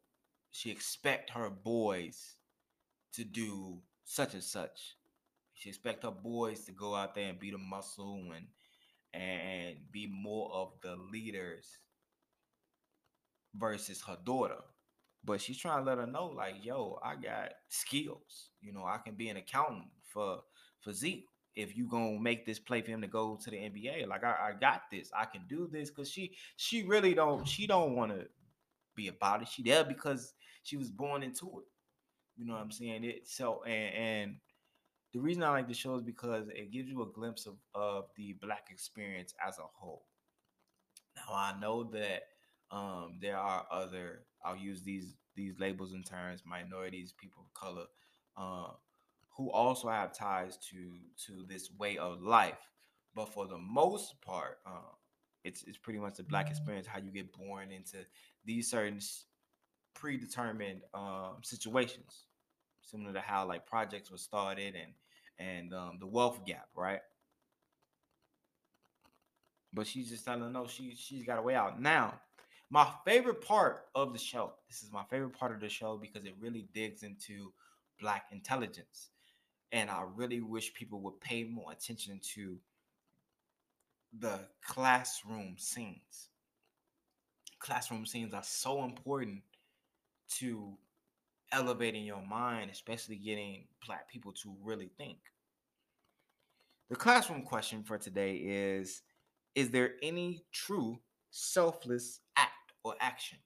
she 0.51 0.72
expect 0.72 1.32
her 1.32 1.50
boys 1.50 2.36
to 3.13 3.24
do 3.24 3.79
such 4.03 4.34
and 4.34 4.44
such. 4.44 4.96
She 5.53 5.70
expect 5.70 6.03
her 6.03 6.12
boys 6.12 6.65
to 6.65 6.72
go 6.72 6.96
out 6.96 7.15
there 7.15 7.29
and 7.29 7.39
beat 7.39 7.53
a 7.53 7.58
muscle 7.58 8.32
and 8.36 8.48
and 9.13 9.78
be 9.92 10.08
more 10.08 10.51
of 10.54 10.74
the 10.82 10.96
leaders 11.12 11.80
versus 13.56 14.01
her 14.08 14.18
daughter. 14.25 14.60
But 15.24 15.42
she's 15.42 15.58
trying 15.58 15.84
to 15.84 15.89
let 15.89 15.98
her 15.98 16.08
know, 16.08 16.28
like, 16.28 16.63
yo, 16.63 17.00
I 17.04 17.16
got 17.16 17.51
skills. 17.68 18.51
You 18.62 18.72
know, 18.74 18.86
I 18.86 19.00
can 19.04 19.16
be 19.16 19.30
an 19.30 19.38
accountant 19.38 19.88
for 20.04 20.42
for 20.82 20.94
Zeke. 20.94 21.25
if 21.56 21.75
you 21.75 21.88
gonna 21.89 22.20
make 22.20 22.46
this 22.46 22.60
play 22.60 22.82
for 22.82 22.92
him 22.92 23.01
to 23.01 23.08
go 23.08 23.38
to 23.44 23.50
the 23.50 23.58
NBA. 23.58 24.08
Like 24.08 24.24
I, 24.24 24.50
I 24.50 24.54
got 24.60 24.84
this. 24.92 25.12
I 25.18 25.25
can 25.25 25.42
do 25.50 25.68
this 25.72 25.89
because 25.89 26.10
she 26.10 26.36
she 26.56 26.84
really 26.84 27.13
don't 27.13 27.48
she 27.48 27.68
don't 27.68 27.96
want 27.96 28.12
to 28.13 28.28
be 28.96 29.08
about 29.10 29.42
it. 29.42 29.50
She 29.50 29.63
there 29.63 29.84
because 29.84 30.34
she 30.63 30.78
was 30.78 30.89
born 30.92 31.24
into 31.24 31.48
it. 31.60 31.68
You 32.38 32.46
know 32.46 32.54
what 32.54 32.62
I'm 32.62 32.72
saying? 32.72 33.04
It 33.04 33.28
so 33.28 33.63
and 33.63 33.96
and 33.96 34.36
the 35.13 35.20
reason 35.20 35.44
I 35.44 35.50
like 35.50 35.68
the 35.68 35.74
show 35.74 35.96
is 35.96 36.04
because 36.04 36.48
it 36.50 36.72
gives 36.72 36.89
you 36.89 37.01
a 37.01 37.12
glimpse 37.12 37.46
of, 37.46 37.56
of 37.74 38.06
the 38.16 38.34
black 38.42 38.68
experience 38.70 39.34
as 39.46 39.58
a 39.58 39.63
whole. 39.74 40.06
Now 41.16 41.34
I 41.34 41.54
know 41.60 41.84
that 41.92 42.24
um, 42.72 43.18
there 43.22 43.38
are 43.38 43.66
other 43.72 44.22
I'll 44.44 44.56
use 44.56 44.82
these 44.84 45.16
these 45.36 45.60
labels 45.60 45.94
and 45.94 46.06
terms 46.06 46.44
minorities, 46.46 47.13
people 47.13 47.44
of 47.44 47.54
color, 47.54 47.86
uh, 48.38 48.74
who 49.36 49.51
also 49.51 49.89
have 49.89 50.13
ties 50.13 50.58
to 50.70 50.92
to 51.25 51.46
this 51.48 51.72
way 51.78 51.98
of 51.98 52.22
life. 52.22 52.70
But 53.16 53.34
for 53.34 53.48
the 53.48 53.58
most 53.58 54.22
part, 54.22 54.60
uh, 54.66 54.94
it's 55.44 55.63
it's 55.63 55.78
pretty 55.78 56.00
much 56.00 56.16
the 56.16 56.24
black 56.24 56.50
experience 56.50 56.88
how 56.88 57.00
you 57.00 57.12
get 57.12 57.34
born 57.34 57.72
into 57.72 57.98
these 58.46 58.70
certain 58.70 59.00
predetermined 59.94 60.82
um, 60.94 61.38
situations, 61.42 62.25
similar 62.89 63.13
to 63.13 63.22
how 63.22 63.48
like 63.48 63.65
projects 63.65 64.12
were 64.12 64.17
started 64.17 64.75
and 64.75 64.93
and 65.38 65.74
um, 65.74 65.98
the 66.00 66.08
wealth 66.08 66.46
gap, 66.46 66.67
right? 66.75 67.01
But 69.74 69.88
she's 69.88 70.10
just 70.10 70.25
telling 70.25 70.51
no, 70.51 70.67
she 70.67 70.96
she's 70.96 71.25
got 71.25 71.39
a 71.39 71.41
way 71.41 71.55
out. 71.55 71.81
Now, 71.81 72.19
my 72.69 72.88
favorite 73.05 73.41
part 73.41 73.86
of 73.96 74.13
the 74.13 74.19
show, 74.19 74.53
this 74.67 74.84
is 74.84 74.91
my 74.91 75.03
favorite 75.10 75.34
part 75.34 75.53
of 75.53 75.60
the 75.60 75.69
show 75.69 75.98
because 75.98 76.25
it 76.25 76.36
really 76.39 76.67
digs 76.74 77.03
into 77.03 77.51
black 78.00 78.25
intelligence. 78.31 79.10
And 79.72 79.89
I 79.89 80.03
really 80.15 80.41
wish 80.41 80.74
people 80.74 81.00
would 81.01 81.19
pay 81.22 81.43
more 81.43 81.72
attention 81.72 82.19
to 82.36 82.58
the 84.17 84.39
classroom 84.65 85.55
scenes. 85.58 86.29
Classroom 87.60 88.05
scenes 88.05 88.34
are 88.34 88.43
so 88.43 88.84
important 88.84 89.41
to 90.38 90.77
elevating 91.51 92.06
your 92.06 92.22
mind, 92.25 92.70
especially 92.72 93.15
getting 93.15 93.65
black 93.86 94.10
people 94.10 94.32
to 94.34 94.56
really 94.63 94.89
think. 94.98 95.18
The 96.89 96.96
classroom 96.96 97.44
question 97.44 97.84
for 97.84 97.98
today 97.98 98.36
is 98.36 99.01
Is 99.56 99.70
there 99.70 99.94
any 100.01 100.44
true 100.51 101.00
selfless 101.32 102.20
act 102.36 102.74
or 102.84 102.96
action? 103.00 103.38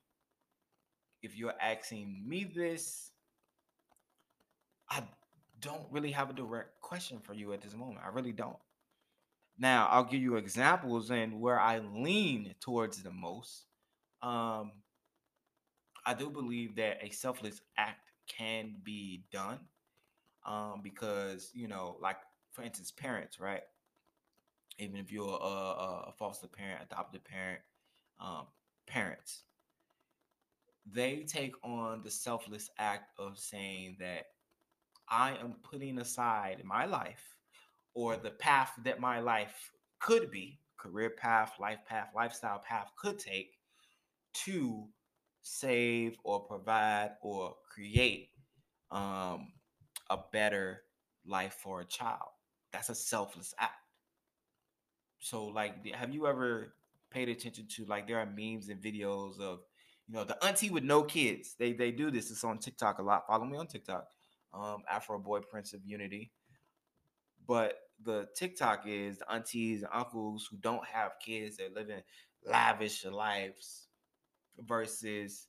If 1.22 1.38
you're 1.38 1.53
asking 1.62 2.24
me 2.27 2.43
this, 2.43 3.12
I 4.89 5.03
don't 5.62 5.86
really 5.91 6.12
have 6.12 6.29
a 6.29 6.33
direct 6.33 6.81
question 6.81 7.19
for 7.24 7.33
you 7.33 7.53
at 7.53 7.62
this 7.62 7.75
moment. 7.75 8.01
I 8.05 8.10
really 8.10 8.33
don't. 8.33 8.57
Now, 9.57 9.88
I'll 9.89 10.03
give 10.03 10.22
you 10.22 10.36
examples 10.36 11.12
and 11.12 11.39
where 11.39 11.60
I 11.60 11.79
lean 11.79 12.55
towards 12.60 13.01
the 13.01 13.12
most. 13.12 13.65
Um, 14.22 14.72
I 16.05 16.13
do 16.13 16.29
believe 16.29 16.75
that 16.75 16.98
a 17.01 17.10
selfless 17.10 17.62
act 17.77 18.12
can 18.27 18.75
be 18.83 19.24
done 19.31 19.60
um, 20.45 20.81
because, 20.83 21.51
you 21.53 21.67
know, 21.67 21.98
like 22.01 22.17
for 22.51 22.63
instance, 22.63 22.91
parents, 22.91 23.39
right? 23.39 23.63
Even 24.79 24.98
if 24.98 25.12
you're 25.12 25.39
a, 25.41 26.10
a 26.10 26.13
foster 26.17 26.48
parent, 26.48 26.81
adopted 26.91 27.24
parent, 27.24 27.60
um, 28.19 28.48
parents, 28.88 29.43
they 30.91 31.25
take 31.27 31.55
on 31.63 32.01
the 32.03 32.12
selfless 32.12 32.69
act 32.77 33.12
of 33.17 33.39
saying 33.39 33.98
that 34.00 34.25
I 35.10 35.31
am 35.38 35.55
putting 35.63 36.00
aside 36.00 36.62
my 36.63 36.86
life 36.86 37.38
or 37.93 38.17
the 38.17 38.31
path 38.31 38.74
that 38.83 39.00
my 39.00 39.19
life 39.19 39.72
could 40.00 40.31
be 40.31 40.60
career 40.77 41.12
path, 41.12 41.53
life 41.60 41.79
path, 41.88 42.10
lifestyle 42.15 42.60
path 42.60 42.91
could 42.98 43.19
take 43.19 43.57
to 44.33 44.86
save 45.43 46.17
or 46.23 46.39
provide 46.39 47.12
or 47.21 47.55
create 47.69 48.29
um, 48.89 49.51
a 50.09 50.17
better 50.31 50.81
life 51.27 51.53
for 51.62 51.81
a 51.81 51.85
child. 51.85 52.29
That's 52.71 52.89
a 52.89 52.95
selfless 52.95 53.53
act. 53.59 53.73
So, 55.19 55.45
like, 55.45 55.85
have 55.93 56.13
you 56.13 56.27
ever 56.27 56.73
paid 57.12 57.29
attention 57.29 57.67
to 57.67 57.85
like 57.85 58.07
there 58.07 58.17
are 58.19 58.25
memes 58.25 58.69
and 58.69 58.81
videos 58.81 59.39
of 59.39 59.59
you 60.07 60.15
know 60.15 60.23
the 60.23 60.43
auntie 60.43 60.69
with 60.69 60.83
no 60.83 61.03
kids? 61.03 61.55
They 61.59 61.73
they 61.73 61.91
do 61.91 62.09
this. 62.09 62.31
It's 62.31 62.43
on 62.43 62.57
TikTok 62.57 63.00
a 63.00 63.03
lot. 63.03 63.27
Follow 63.27 63.45
me 63.45 63.57
on 63.57 63.67
TikTok, 63.67 64.07
um, 64.53 64.83
Afro 64.89 65.19
Boy 65.19 65.41
Prince 65.41 65.73
of 65.73 65.85
Unity. 65.85 66.31
But 67.47 67.79
the 68.03 68.27
TikTok 68.35 68.83
is 68.88 69.19
the 69.19 69.31
aunties 69.31 69.83
and 69.83 69.91
uncles 69.93 70.47
who 70.50 70.57
don't 70.57 70.85
have 70.85 71.13
kids. 71.23 71.57
They're 71.57 71.69
living 71.69 72.01
lavish 72.45 73.05
lives 73.05 73.88
versus 74.60 75.48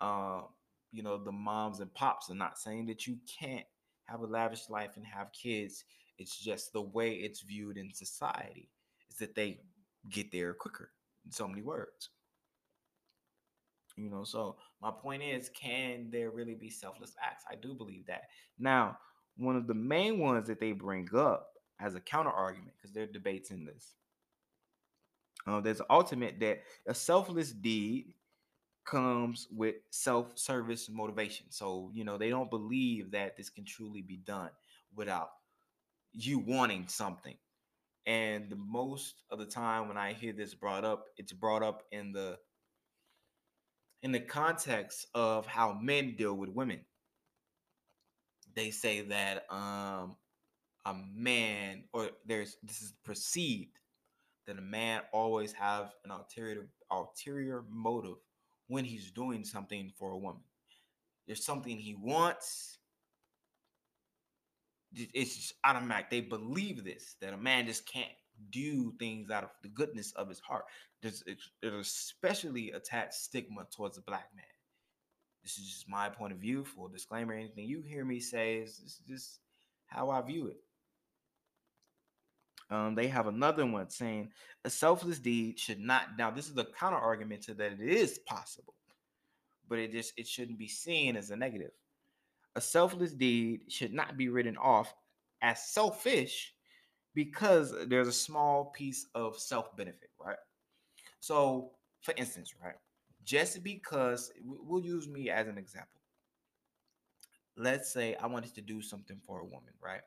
um, 0.00 0.44
you 0.92 1.02
know 1.02 1.22
the 1.22 1.32
moms 1.32 1.80
and 1.80 1.92
pops. 1.94 2.28
I'm 2.28 2.38
not 2.38 2.58
saying 2.58 2.86
that 2.86 3.06
you 3.06 3.18
can't 3.40 3.66
have 4.06 4.20
a 4.20 4.26
lavish 4.26 4.68
life 4.68 4.96
and 4.96 5.06
have 5.06 5.32
kids. 5.32 5.84
It's 6.18 6.38
just 6.38 6.72
the 6.72 6.82
way 6.82 7.12
it's 7.12 7.42
viewed 7.42 7.76
in 7.78 7.92
society 7.94 8.68
is 9.10 9.16
that 9.18 9.34
they 9.34 9.60
get 10.10 10.30
there 10.32 10.52
quicker 10.52 10.90
in 11.24 11.32
so 11.32 11.48
many 11.48 11.62
words. 11.62 12.10
You 13.96 14.10
know, 14.10 14.24
so 14.24 14.56
my 14.80 14.90
point 14.90 15.22
is, 15.22 15.50
can 15.50 16.08
there 16.10 16.30
really 16.30 16.54
be 16.54 16.70
selfless 16.70 17.14
acts? 17.22 17.44
I 17.50 17.54
do 17.54 17.74
believe 17.74 18.06
that. 18.06 18.22
Now, 18.58 18.98
one 19.36 19.56
of 19.56 19.66
the 19.66 19.74
main 19.74 20.18
ones 20.18 20.46
that 20.48 20.60
they 20.60 20.72
bring 20.72 21.08
up 21.14 21.48
as 21.80 21.94
a 21.94 22.00
counter 22.00 22.30
argument, 22.30 22.72
because 22.76 22.92
there 22.92 23.04
are 23.04 23.06
debates 23.06 23.50
in 23.50 23.64
this. 23.64 23.94
Uh, 25.46 25.60
there's 25.60 25.80
an 25.80 25.86
ultimate 25.90 26.38
that 26.40 26.62
a 26.86 26.94
selfless 26.94 27.52
deed 27.52 28.14
comes 28.90 29.46
with 29.50 29.76
self-service 29.90 30.88
motivation. 30.90 31.46
So, 31.50 31.90
you 31.94 32.04
know, 32.04 32.18
they 32.18 32.30
don't 32.30 32.50
believe 32.50 33.12
that 33.12 33.36
this 33.36 33.50
can 33.50 33.64
truly 33.64 34.02
be 34.02 34.16
done 34.16 34.50
without 34.94 35.30
you 36.12 36.40
wanting 36.40 36.86
something. 36.88 37.36
And 38.06 38.50
the 38.50 38.56
most 38.56 39.22
of 39.30 39.38
the 39.38 39.46
time 39.46 39.86
when 39.86 39.96
I 39.96 40.12
hear 40.14 40.32
this 40.32 40.54
brought 40.54 40.84
up, 40.84 41.04
it's 41.16 41.32
brought 41.32 41.62
up 41.62 41.84
in 41.92 42.12
the 42.12 42.38
in 44.02 44.12
the 44.12 44.20
context 44.20 45.06
of 45.14 45.46
how 45.46 45.78
men 45.80 46.16
deal 46.16 46.34
with 46.34 46.48
women. 46.48 46.80
They 48.54 48.70
say 48.70 49.02
that 49.02 49.44
um 49.50 50.16
a 50.86 50.94
man 51.14 51.84
or 51.92 52.10
there's 52.26 52.56
this 52.62 52.80
is 52.80 52.94
perceived 53.04 53.78
that 54.46 54.58
a 54.58 54.62
man 54.62 55.02
always 55.12 55.52
have 55.52 55.92
an 56.04 56.10
ulterior 56.10 56.68
ulterior 56.90 57.64
motive 57.70 58.16
when 58.70 58.84
he's 58.84 59.10
doing 59.10 59.44
something 59.44 59.92
for 59.98 60.12
a 60.12 60.18
woman. 60.18 60.42
There's 61.26 61.44
something 61.44 61.76
he 61.76 61.96
wants. 61.96 62.78
It's 64.94 65.36
just 65.36 65.54
automatic. 65.64 66.08
They 66.08 66.20
believe 66.20 66.84
this 66.84 67.16
that 67.20 67.34
a 67.34 67.36
man 67.36 67.66
just 67.66 67.86
can't 67.86 68.08
do 68.50 68.92
things 68.98 69.30
out 69.30 69.44
of 69.44 69.50
the 69.62 69.68
goodness 69.68 70.12
of 70.12 70.28
his 70.28 70.40
heart. 70.40 70.64
There's, 71.02 71.22
there's 71.60 71.86
especially 71.86 72.70
attached 72.70 73.14
stigma 73.14 73.66
towards 73.74 73.98
a 73.98 74.02
black 74.02 74.28
man. 74.34 74.44
This 75.42 75.58
is 75.58 75.68
just 75.68 75.88
my 75.88 76.08
point 76.08 76.32
of 76.32 76.38
view. 76.38 76.64
Full 76.64 76.88
disclaimer: 76.88 77.34
anything 77.34 77.66
you 77.66 77.82
hear 77.82 78.04
me 78.04 78.20
say 78.20 78.58
is 78.58 79.00
just 79.08 79.40
how 79.86 80.10
I 80.10 80.20
view 80.22 80.46
it. 80.46 80.62
Um, 82.70 82.94
they 82.94 83.08
have 83.08 83.26
another 83.26 83.66
one 83.66 83.90
saying 83.90 84.30
a 84.64 84.70
selfless 84.70 85.18
deed 85.18 85.58
should 85.58 85.80
not. 85.80 86.16
Now, 86.16 86.30
this 86.30 86.48
is 86.48 86.56
a 86.56 86.66
counter 86.78 86.98
argument 86.98 87.42
to 87.42 87.54
that 87.54 87.72
it 87.72 87.80
is 87.80 88.18
possible, 88.20 88.74
but 89.68 89.78
it 89.78 89.90
just 89.90 90.12
it 90.16 90.28
shouldn't 90.28 90.58
be 90.58 90.68
seen 90.68 91.16
as 91.16 91.30
a 91.30 91.36
negative. 91.36 91.72
A 92.54 92.60
selfless 92.60 93.12
deed 93.12 93.62
should 93.68 93.92
not 93.92 94.16
be 94.16 94.28
written 94.28 94.56
off 94.56 94.94
as 95.42 95.66
selfish 95.72 96.54
because 97.14 97.74
there's 97.88 98.08
a 98.08 98.12
small 98.12 98.66
piece 98.66 99.06
of 99.14 99.36
self 99.38 99.76
benefit, 99.76 100.10
right? 100.24 100.38
So, 101.18 101.72
for 102.02 102.14
instance, 102.16 102.54
right, 102.62 102.76
just 103.24 103.64
because 103.64 104.32
we'll 104.44 104.84
use 104.84 105.08
me 105.08 105.28
as 105.28 105.48
an 105.48 105.58
example. 105.58 106.00
Let's 107.56 107.92
say 107.92 108.14
I 108.14 108.26
wanted 108.26 108.54
to 108.54 108.62
do 108.62 108.80
something 108.80 109.18
for 109.26 109.40
a 109.40 109.44
woman, 109.44 109.74
right? 109.82 110.00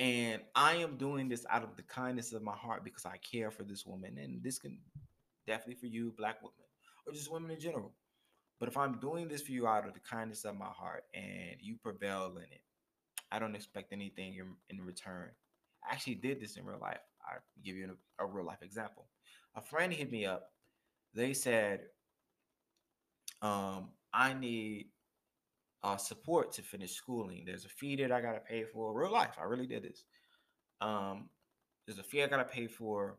And 0.00 0.40
I 0.54 0.76
am 0.76 0.96
doing 0.96 1.28
this 1.28 1.44
out 1.50 1.62
of 1.62 1.76
the 1.76 1.82
kindness 1.82 2.32
of 2.32 2.42
my 2.42 2.56
heart 2.56 2.84
because 2.84 3.04
I 3.04 3.18
care 3.18 3.50
for 3.50 3.64
this 3.64 3.84
woman. 3.84 4.16
And 4.16 4.42
this 4.42 4.58
can 4.58 4.78
definitely 5.46 5.74
for 5.74 5.86
you, 5.86 6.14
black 6.16 6.40
women, 6.40 6.54
or 7.06 7.12
just 7.12 7.30
women 7.30 7.50
in 7.50 7.60
general. 7.60 7.92
But 8.58 8.70
if 8.70 8.78
I'm 8.78 8.98
doing 8.98 9.28
this 9.28 9.42
for 9.42 9.52
you 9.52 9.66
out 9.66 9.86
of 9.86 9.92
the 9.92 10.00
kindness 10.00 10.46
of 10.46 10.56
my 10.56 10.68
heart 10.68 11.04
and 11.12 11.56
you 11.60 11.76
prevail 11.82 12.32
in 12.36 12.44
it, 12.44 12.62
I 13.30 13.38
don't 13.38 13.54
expect 13.54 13.92
anything 13.92 14.36
in, 14.36 14.54
in 14.70 14.84
return. 14.84 15.28
I 15.86 15.92
actually 15.92 16.14
did 16.14 16.40
this 16.40 16.56
in 16.56 16.64
real 16.64 16.80
life. 16.80 17.00
i 17.26 17.34
give 17.62 17.76
you 17.76 17.96
a, 18.18 18.24
a 18.24 18.26
real 18.26 18.46
life 18.46 18.62
example. 18.62 19.06
A 19.54 19.60
friend 19.60 19.92
hit 19.92 20.10
me 20.10 20.24
up. 20.24 20.50
They 21.14 21.34
said, 21.34 21.80
um, 23.42 23.88
I 24.14 24.32
need 24.32 24.88
uh, 25.82 25.96
support 25.96 26.52
to 26.52 26.62
finish 26.62 26.92
schooling. 26.94 27.44
There's 27.46 27.64
a 27.64 27.68
fee 27.68 27.96
that 27.96 28.12
I 28.12 28.20
gotta 28.20 28.40
pay 28.40 28.64
for. 28.64 28.92
Real 28.92 29.12
life, 29.12 29.36
I 29.40 29.44
really 29.44 29.66
did 29.66 29.82
this. 29.84 30.04
Um, 30.80 31.28
there's 31.86 31.98
a 31.98 32.02
fee 32.02 32.22
I 32.22 32.26
gotta 32.26 32.44
pay 32.44 32.66
for. 32.66 33.16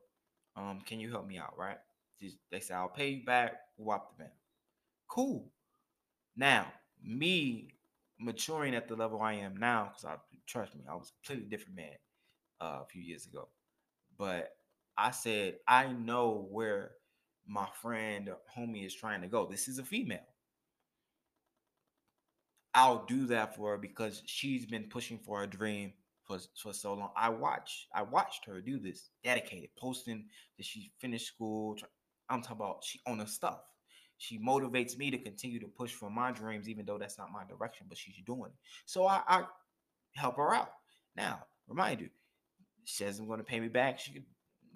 Um, 0.56 0.82
can 0.86 1.00
you 1.00 1.10
help 1.10 1.28
me 1.28 1.38
out? 1.38 1.58
Right? 1.58 1.78
They 2.52 2.60
say 2.60 2.74
I'll 2.74 2.90
pay 2.90 3.10
you 3.10 3.26
back. 3.26 3.54
Whop 3.78 4.12
the 4.12 4.24
bam. 4.24 4.32
Cool. 5.08 5.52
Now, 6.36 6.68
me 7.04 7.70
maturing 8.20 8.76
at 8.76 8.88
the 8.88 8.96
level 8.96 9.22
I 9.22 9.34
am 9.34 9.58
now, 9.58 9.90
because 9.90 10.06
I 10.06 10.16
trust 10.46 10.76
me, 10.76 10.84
I 10.90 10.96
was 10.96 11.10
a 11.10 11.28
completely 11.28 11.50
different 11.50 11.78
man 11.78 11.96
uh, 12.62 12.80
a 12.84 12.86
few 12.86 13.02
years 13.02 13.26
ago. 13.26 13.50
But 14.18 14.52
I 14.98 15.12
said, 15.12 15.56
I 15.68 15.88
know 15.88 16.48
where 16.52 16.92
my 17.48 17.68
friend 17.82 18.30
homie 18.56 18.86
is 18.86 18.94
trying 18.94 19.22
to 19.22 19.28
go. 19.28 19.48
This 19.48 19.68
is 19.68 19.80
a 19.80 19.84
female. 19.84 20.20
I'll 22.74 23.06
do 23.06 23.26
that 23.28 23.56
for 23.56 23.72
her 23.72 23.78
because 23.78 24.24
she's 24.26 24.66
been 24.66 24.84
pushing 24.84 25.20
for 25.20 25.44
a 25.44 25.48
dream 25.48 25.94
for, 26.24 26.40
for 26.62 26.74
so 26.74 26.94
long. 26.94 27.12
I 27.16 27.30
watched 27.30 27.88
I 27.94 28.04
watched 28.04 28.46
her 28.46 28.62
do 28.62 28.80
this, 28.80 29.10
dedicated, 29.24 29.70
posting 29.78 30.26
that 30.58 30.66
she 30.66 30.92
finished 31.00 31.28
school. 31.28 31.78
I'm 32.30 32.42
talking 32.42 32.58
about 32.58 32.84
she 32.84 33.00
on 33.06 33.20
her 33.20 33.26
stuff. 33.26 33.60
She 34.18 34.40
motivates 34.40 34.98
me 34.98 35.10
to 35.12 35.18
continue 35.18 35.60
to 35.60 35.68
push 35.68 35.92
for 35.94 36.10
my 36.10 36.32
dreams, 36.32 36.70
even 36.70 36.86
though 36.86 37.00
that's 37.00 37.18
not 37.18 37.32
my 37.32 37.44
direction, 37.44 37.88
but 37.90 37.98
she's 37.98 38.22
doing 38.26 38.52
it. 38.52 38.58
So 38.86 39.08
I, 39.08 39.22
I 39.28 39.44
help 40.16 40.38
her 40.38 40.54
out. 40.54 40.72
Now, 41.16 41.40
remind 41.68 42.02
you, 42.02 42.10
she 42.84 43.04
says 43.04 43.20
I'm 43.20 43.28
going 43.28 43.40
to 43.40 43.44
pay 43.44 43.60
me 43.60 43.68
back. 43.68 44.00
She 44.00 44.14
could 44.14 44.26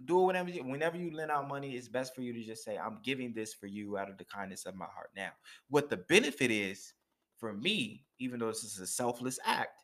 do 0.05 0.21
it 0.21 0.25
whenever 0.25 0.49
you, 0.49 0.63
whenever 0.63 0.97
you 0.97 1.15
lend 1.15 1.31
out 1.31 1.47
money. 1.47 1.75
It's 1.75 1.87
best 1.87 2.15
for 2.15 2.21
you 2.21 2.33
to 2.33 2.43
just 2.43 2.63
say, 2.63 2.77
"I'm 2.77 2.99
giving 3.03 3.33
this 3.33 3.53
for 3.53 3.67
you 3.67 3.97
out 3.97 4.09
of 4.09 4.17
the 4.17 4.25
kindness 4.25 4.65
of 4.65 4.75
my 4.75 4.85
heart." 4.85 5.11
Now, 5.15 5.29
what 5.69 5.89
the 5.89 5.97
benefit 5.97 6.51
is 6.51 6.93
for 7.37 7.53
me, 7.53 8.05
even 8.19 8.39
though 8.39 8.47
this 8.47 8.63
is 8.63 8.79
a 8.79 8.87
selfless 8.87 9.39
act, 9.45 9.83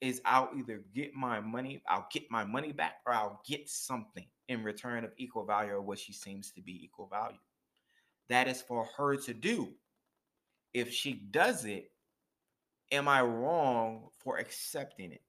is 0.00 0.20
I'll 0.24 0.50
either 0.56 0.82
get 0.94 1.14
my 1.14 1.40
money, 1.40 1.82
I'll 1.88 2.06
get 2.12 2.30
my 2.30 2.44
money 2.44 2.72
back, 2.72 2.96
or 3.06 3.12
I'll 3.12 3.42
get 3.46 3.68
something 3.68 4.26
in 4.48 4.62
return 4.62 5.04
of 5.04 5.12
equal 5.16 5.44
value 5.44 5.72
or 5.72 5.82
what 5.82 5.98
she 5.98 6.12
seems 6.12 6.52
to 6.52 6.62
be 6.62 6.84
equal 6.84 7.08
value. 7.08 7.38
That 8.28 8.48
is 8.48 8.62
for 8.62 8.86
her 8.96 9.16
to 9.16 9.34
do. 9.34 9.68
If 10.72 10.92
she 10.92 11.14
does 11.14 11.64
it, 11.64 11.90
am 12.92 13.08
I 13.08 13.22
wrong 13.22 14.08
for 14.18 14.38
accepting 14.38 15.12
it? 15.12 15.22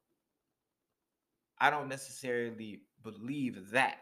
I 1.59 1.69
don't 1.69 1.89
necessarily 1.89 2.81
believe 3.03 3.71
that 3.71 3.97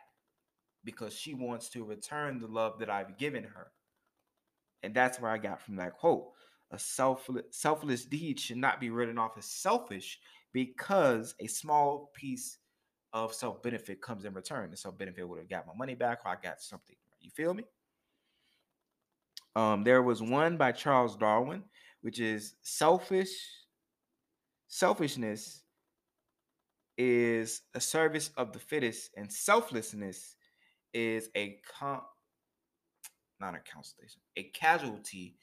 because 0.83 1.13
she 1.13 1.33
wants 1.33 1.69
to 1.69 1.83
return 1.83 2.39
the 2.39 2.47
love 2.47 2.79
that 2.79 2.89
I've 2.89 3.17
given 3.17 3.43
her. 3.43 3.71
And 4.83 4.93
that's 4.93 5.19
where 5.19 5.31
I 5.31 5.37
got 5.37 5.61
from 5.61 5.75
that 5.77 5.93
quote. 5.93 6.29
A 6.71 6.79
selfless, 6.79 7.45
selfless 7.51 8.05
deed 8.05 8.39
should 8.39 8.57
not 8.57 8.79
be 8.79 8.89
written 8.89 9.17
off 9.17 9.37
as 9.37 9.45
selfish 9.45 10.19
because 10.51 11.35
a 11.39 11.47
small 11.47 12.11
piece 12.13 12.57
of 13.13 13.33
self 13.33 13.61
benefit 13.63 14.01
comes 14.01 14.25
in 14.25 14.33
return. 14.33 14.69
The 14.71 14.77
self 14.77 14.97
benefit 14.97 15.27
would 15.27 15.39
have 15.39 15.49
got 15.49 15.67
my 15.67 15.73
money 15.75 15.95
back 15.95 16.19
or 16.25 16.31
I 16.31 16.35
got 16.41 16.61
something. 16.61 16.95
You 17.21 17.29
feel 17.31 17.53
me? 17.53 17.63
Um, 19.55 19.83
there 19.83 20.03
was 20.03 20.21
one 20.21 20.57
by 20.57 20.71
Charles 20.71 21.15
Darwin, 21.15 21.63
which 22.01 22.19
is 22.19 22.55
selfish. 22.61 23.29
Selfishness 24.67 25.63
is 26.97 27.61
a 27.73 27.79
service 27.79 28.31
of 28.37 28.51
the 28.51 28.59
fittest, 28.59 29.11
and 29.15 29.31
selflessness 29.31 30.35
is 30.93 31.29
a 31.35 31.59
con 31.67 32.01
not 33.39 33.55
a 33.55 33.59
constellation, 33.71 34.19
a 34.35 34.43
casualty 34.43 35.37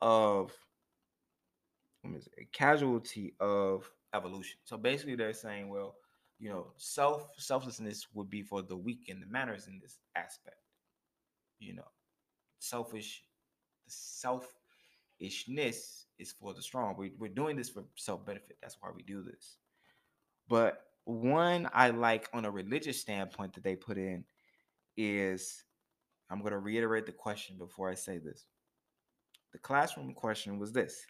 of 0.00 0.52
a 2.38 2.44
casualty 2.52 3.34
of 3.40 3.90
evolution. 4.14 4.58
So 4.64 4.76
basically, 4.76 5.16
they're 5.16 5.32
saying, 5.32 5.68
well, 5.68 5.96
you 6.38 6.50
know, 6.50 6.68
self 6.76 7.32
selflessness 7.38 8.06
would 8.14 8.30
be 8.30 8.42
for 8.42 8.62
the 8.62 8.76
weak 8.76 9.08
and 9.08 9.22
the 9.22 9.26
manners 9.26 9.66
in 9.66 9.78
this 9.80 9.98
aspect. 10.14 10.56
You 11.58 11.74
know, 11.74 11.88
selfish, 12.58 13.24
the 13.86 13.92
selfishness 15.18 16.06
is 16.18 16.32
for 16.32 16.54
the 16.54 16.62
strong. 16.62 16.94
We, 16.96 17.12
we're 17.18 17.28
doing 17.28 17.56
this 17.56 17.70
for 17.70 17.84
self 17.96 18.24
benefit. 18.26 18.58
That's 18.60 18.76
why 18.80 18.90
we 18.94 19.02
do 19.02 19.22
this. 19.22 19.56
But 20.48 20.82
one 21.04 21.68
I 21.72 21.90
like 21.90 22.28
on 22.32 22.44
a 22.44 22.50
religious 22.50 23.00
standpoint 23.00 23.54
that 23.54 23.64
they 23.64 23.76
put 23.76 23.96
in 23.96 24.24
is 24.96 25.64
I'm 26.30 26.40
going 26.40 26.52
to 26.52 26.58
reiterate 26.58 27.06
the 27.06 27.12
question 27.12 27.56
before 27.56 27.88
I 27.90 27.94
say 27.94 28.18
this. 28.18 28.46
The 29.52 29.58
classroom 29.58 30.12
question 30.14 30.58
was 30.58 30.72
this 30.72 31.06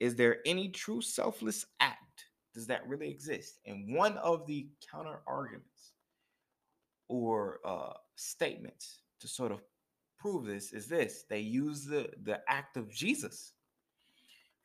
Is 0.00 0.16
there 0.16 0.38
any 0.46 0.68
true 0.68 1.00
selfless 1.00 1.66
act? 1.80 2.26
Does 2.54 2.66
that 2.66 2.86
really 2.88 3.10
exist? 3.10 3.60
And 3.66 3.94
one 3.94 4.16
of 4.18 4.46
the 4.46 4.68
counter 4.90 5.20
arguments 5.26 5.92
or 7.08 7.60
uh, 7.64 7.92
statements 8.16 9.00
to 9.20 9.28
sort 9.28 9.52
of 9.52 9.62
prove 10.18 10.44
this 10.46 10.72
is 10.72 10.86
this 10.86 11.24
they 11.28 11.40
use 11.40 11.84
the, 11.84 12.10
the 12.24 12.40
act 12.48 12.76
of 12.76 12.90
Jesus. 12.90 13.52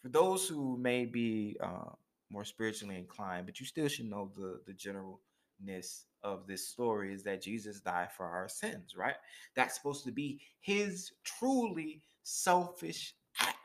For 0.01 0.09
those 0.09 0.47
who 0.47 0.77
may 0.77 1.05
be 1.05 1.55
uh, 1.63 1.91
more 2.29 2.43
spiritually 2.43 2.97
inclined, 2.97 3.45
but 3.45 3.59
you 3.59 3.65
still 3.65 3.87
should 3.87 4.09
know 4.09 4.31
the 4.35 4.59
the 4.65 4.73
generalness 4.73 6.05
of 6.23 6.47
this 6.47 6.67
story 6.67 7.13
is 7.13 7.23
that 7.23 7.41
Jesus 7.41 7.81
died 7.81 8.11
for 8.15 8.25
our 8.25 8.47
sins, 8.47 8.95
right? 8.95 9.15
That's 9.55 9.75
supposed 9.75 10.05
to 10.05 10.11
be 10.11 10.39
his 10.61 11.11
truly 11.23 12.01
selfish 12.23 13.15
act. 13.41 13.57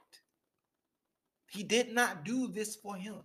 He 1.47 1.63
did 1.63 1.93
not 1.93 2.25
do 2.25 2.49
this 2.49 2.77
for 2.77 2.97
him. 2.97 3.17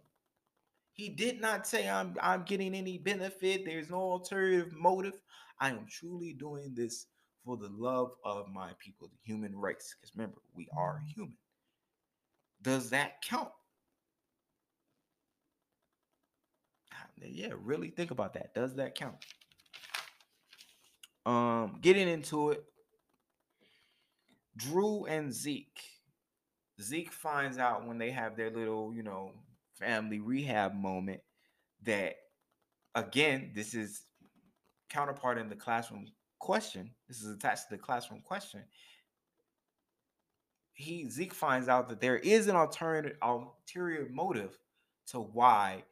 He 0.94 1.10
did 1.10 1.42
not 1.42 1.68
say 1.68 1.90
I'm 1.90 2.16
I'm 2.22 2.44
getting 2.44 2.76
any 2.76 3.00
benefit. 3.00 3.66
There's 3.66 3.90
no 3.90 3.98
alternative 3.98 4.74
motive. 4.74 5.20
I 5.60 5.70
am 5.70 5.86
truly 5.90 6.34
doing 6.34 6.74
this 6.76 7.08
for 7.44 7.58
the 7.58 7.70
love 7.76 8.12
of 8.24 8.48
my 8.50 8.72
people, 8.80 9.08
the 9.08 9.18
human 9.24 9.58
race. 9.58 9.96
Because 10.00 10.16
remember, 10.16 10.38
we 10.56 10.68
are 10.78 11.02
human. 11.16 11.36
Does 12.62 12.90
that 12.92 13.22
count? 13.22 13.50
Yeah, 17.26 17.54
really 17.62 17.90
think 17.90 18.12
about 18.12 18.34
that. 18.34 18.54
Does 18.54 18.76
that 18.76 18.96
count? 18.96 19.16
Um, 21.26 21.80
getting 21.82 22.08
into 22.08 22.52
it, 22.52 22.64
Dru 24.58 25.06
and 25.06 25.34
Zeke. 25.34 25.82
Zeke 26.82 27.12
finds 27.12 27.58
out 27.58 27.88
when 27.88 27.98
they 27.98 28.12
have 28.12 28.36
their 28.36 28.50
little, 28.50 28.94
you 28.94 29.04
know, 29.04 29.32
family 29.80 30.20
rehab 30.20 30.74
moment 30.74 31.22
that 31.84 32.16
again, 32.96 33.52
this 33.56 33.74
is 33.74 34.04
counterpart 34.90 35.38
in 35.38 35.50
the 35.50 35.56
classroom 35.56 36.08
question. 36.40 36.92
This 37.08 37.22
is 37.22 37.34
attached 37.34 37.70
to 37.70 37.76
the 37.76 37.82
classroom 37.82 38.22
question. 38.22 38.64
He 40.74 41.10
Zeke 41.10 41.34
finds 41.34 41.70
out 41.70 41.90
that 41.90 42.02
there 42.02 42.18
is 42.18 42.48
an 42.48 42.56
alternative 42.56 43.18
ulterior 43.22 44.08
motive 44.12 44.58
to 45.08 45.20
why 45.20 45.84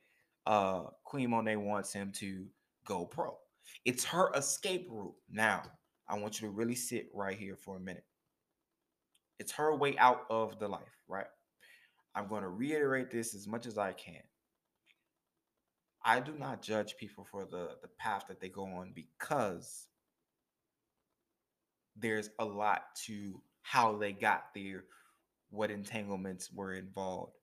uh, 0.45 0.83
Queen 1.03 1.29
Monet 1.29 1.57
wants 1.57 1.93
him 1.93 2.11
to 2.13 2.45
go 2.85 3.05
pro. 3.05 3.37
It's 3.85 4.03
her 4.05 4.31
escape 4.35 4.87
route. 4.89 5.15
Now, 5.29 5.63
I 6.07 6.17
want 6.17 6.41
you 6.41 6.47
to 6.47 6.53
really 6.53 6.75
sit 6.75 7.09
right 7.13 7.37
here 7.37 7.55
for 7.55 7.77
a 7.77 7.79
minute. 7.79 8.05
It's 9.39 9.51
her 9.53 9.75
way 9.75 9.97
out 9.97 10.23
of 10.29 10.59
the 10.59 10.67
life, 10.67 11.03
right? 11.07 11.27
I'm 12.13 12.27
going 12.27 12.43
to 12.43 12.49
reiterate 12.49 13.09
this 13.09 13.33
as 13.33 13.47
much 13.47 13.65
as 13.65 13.77
I 13.77 13.93
can. 13.93 14.21
I 16.03 16.19
do 16.19 16.33
not 16.37 16.61
judge 16.61 16.97
people 16.97 17.23
for 17.23 17.45
the, 17.45 17.69
the 17.81 17.87
path 17.99 18.25
that 18.27 18.39
they 18.39 18.49
go 18.49 18.65
on 18.65 18.91
because 18.93 19.87
there's 21.95 22.29
a 22.39 22.45
lot 22.45 22.83
to 23.05 23.41
how 23.61 23.95
they 23.95 24.11
got 24.11 24.45
there, 24.55 24.85
what 25.49 25.71
entanglements 25.71 26.51
were 26.51 26.73
involved. 26.73 27.37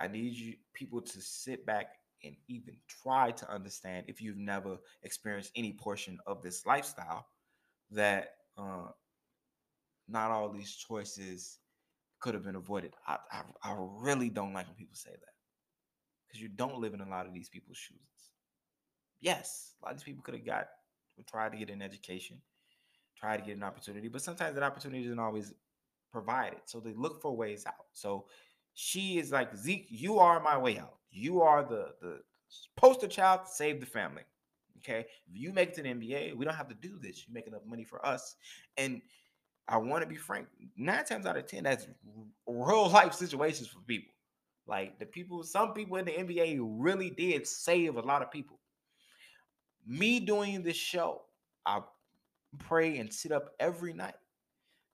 I 0.00 0.08
need 0.08 0.34
you 0.34 0.54
people 0.74 1.00
to 1.00 1.20
sit 1.20 1.64
back 1.66 1.86
and 2.24 2.34
even 2.48 2.76
try 3.02 3.30
to 3.30 3.50
understand 3.50 4.06
if 4.08 4.20
you've 4.20 4.36
never 4.36 4.78
experienced 5.02 5.52
any 5.56 5.72
portion 5.72 6.18
of 6.26 6.42
this 6.42 6.66
lifestyle 6.66 7.26
that 7.90 8.34
uh, 8.58 8.88
not 10.08 10.30
all 10.30 10.50
these 10.50 10.74
choices 10.74 11.58
could 12.20 12.34
have 12.34 12.44
been 12.44 12.56
avoided. 12.56 12.94
I, 13.06 13.18
I, 13.30 13.42
I 13.62 13.76
really 13.78 14.30
don't 14.30 14.52
like 14.52 14.66
when 14.66 14.76
people 14.76 14.96
say 14.96 15.10
that 15.10 15.34
because 16.26 16.40
you 16.40 16.48
don't 16.48 16.80
live 16.80 16.94
in 16.94 17.00
a 17.00 17.08
lot 17.08 17.26
of 17.26 17.32
these 17.32 17.48
people's 17.48 17.76
shoes. 17.76 17.98
Yes, 19.20 19.74
a 19.80 19.86
lot 19.86 19.92
of 19.92 19.98
these 19.98 20.04
people 20.04 20.22
could 20.22 20.34
have 20.34 20.46
got, 20.46 20.66
tried 21.28 21.52
to 21.52 21.58
get 21.58 21.70
an 21.70 21.82
education, 21.82 22.40
tried 23.16 23.38
to 23.38 23.44
get 23.44 23.56
an 23.56 23.62
opportunity, 23.62 24.08
but 24.08 24.22
sometimes 24.22 24.54
that 24.54 24.62
opportunity 24.62 25.04
isn't 25.04 25.18
always 25.18 25.54
provided. 26.12 26.60
So 26.66 26.80
they 26.80 26.92
look 26.94 27.20
for 27.20 27.36
ways 27.36 27.66
out. 27.66 27.86
So 27.92 28.26
she 28.78 29.18
is 29.18 29.32
like 29.32 29.56
Zeke, 29.56 29.86
you 29.88 30.18
are 30.18 30.38
my 30.38 30.58
way 30.58 30.78
out. 30.78 30.96
You 31.10 31.40
are 31.40 31.64
the 31.64 31.94
the 32.02 32.20
poster 32.76 33.08
child 33.08 33.46
to 33.46 33.50
save 33.50 33.80
the 33.80 33.86
family. 33.86 34.22
Okay, 34.78 35.00
if 35.00 35.34
you 35.34 35.50
make 35.50 35.70
it 35.70 35.74
to 35.76 35.82
the 35.82 35.88
NBA, 35.88 36.36
we 36.36 36.44
don't 36.44 36.54
have 36.54 36.68
to 36.68 36.74
do 36.74 36.98
this. 37.00 37.24
You 37.26 37.32
make 37.32 37.46
enough 37.46 37.62
money 37.66 37.84
for 37.84 38.04
us, 38.04 38.36
and 38.76 39.00
I 39.66 39.78
want 39.78 40.02
to 40.02 40.06
be 40.06 40.14
frank. 40.14 40.48
Nine 40.76 41.06
times 41.06 41.24
out 41.24 41.38
of 41.38 41.46
ten, 41.46 41.64
that's 41.64 41.86
real 42.46 42.90
life 42.90 43.14
situations 43.14 43.68
for 43.68 43.80
people. 43.80 44.12
Like 44.66 44.98
the 44.98 45.06
people, 45.06 45.42
some 45.42 45.72
people 45.72 45.96
in 45.96 46.04
the 46.04 46.12
NBA 46.12 46.58
really 46.60 47.08
did 47.08 47.46
save 47.46 47.96
a 47.96 48.02
lot 48.02 48.20
of 48.20 48.30
people. 48.30 48.58
Me 49.86 50.20
doing 50.20 50.62
this 50.62 50.76
show, 50.76 51.22
I 51.64 51.80
pray 52.58 52.98
and 52.98 53.10
sit 53.10 53.32
up 53.32 53.54
every 53.58 53.94
night 53.94 54.16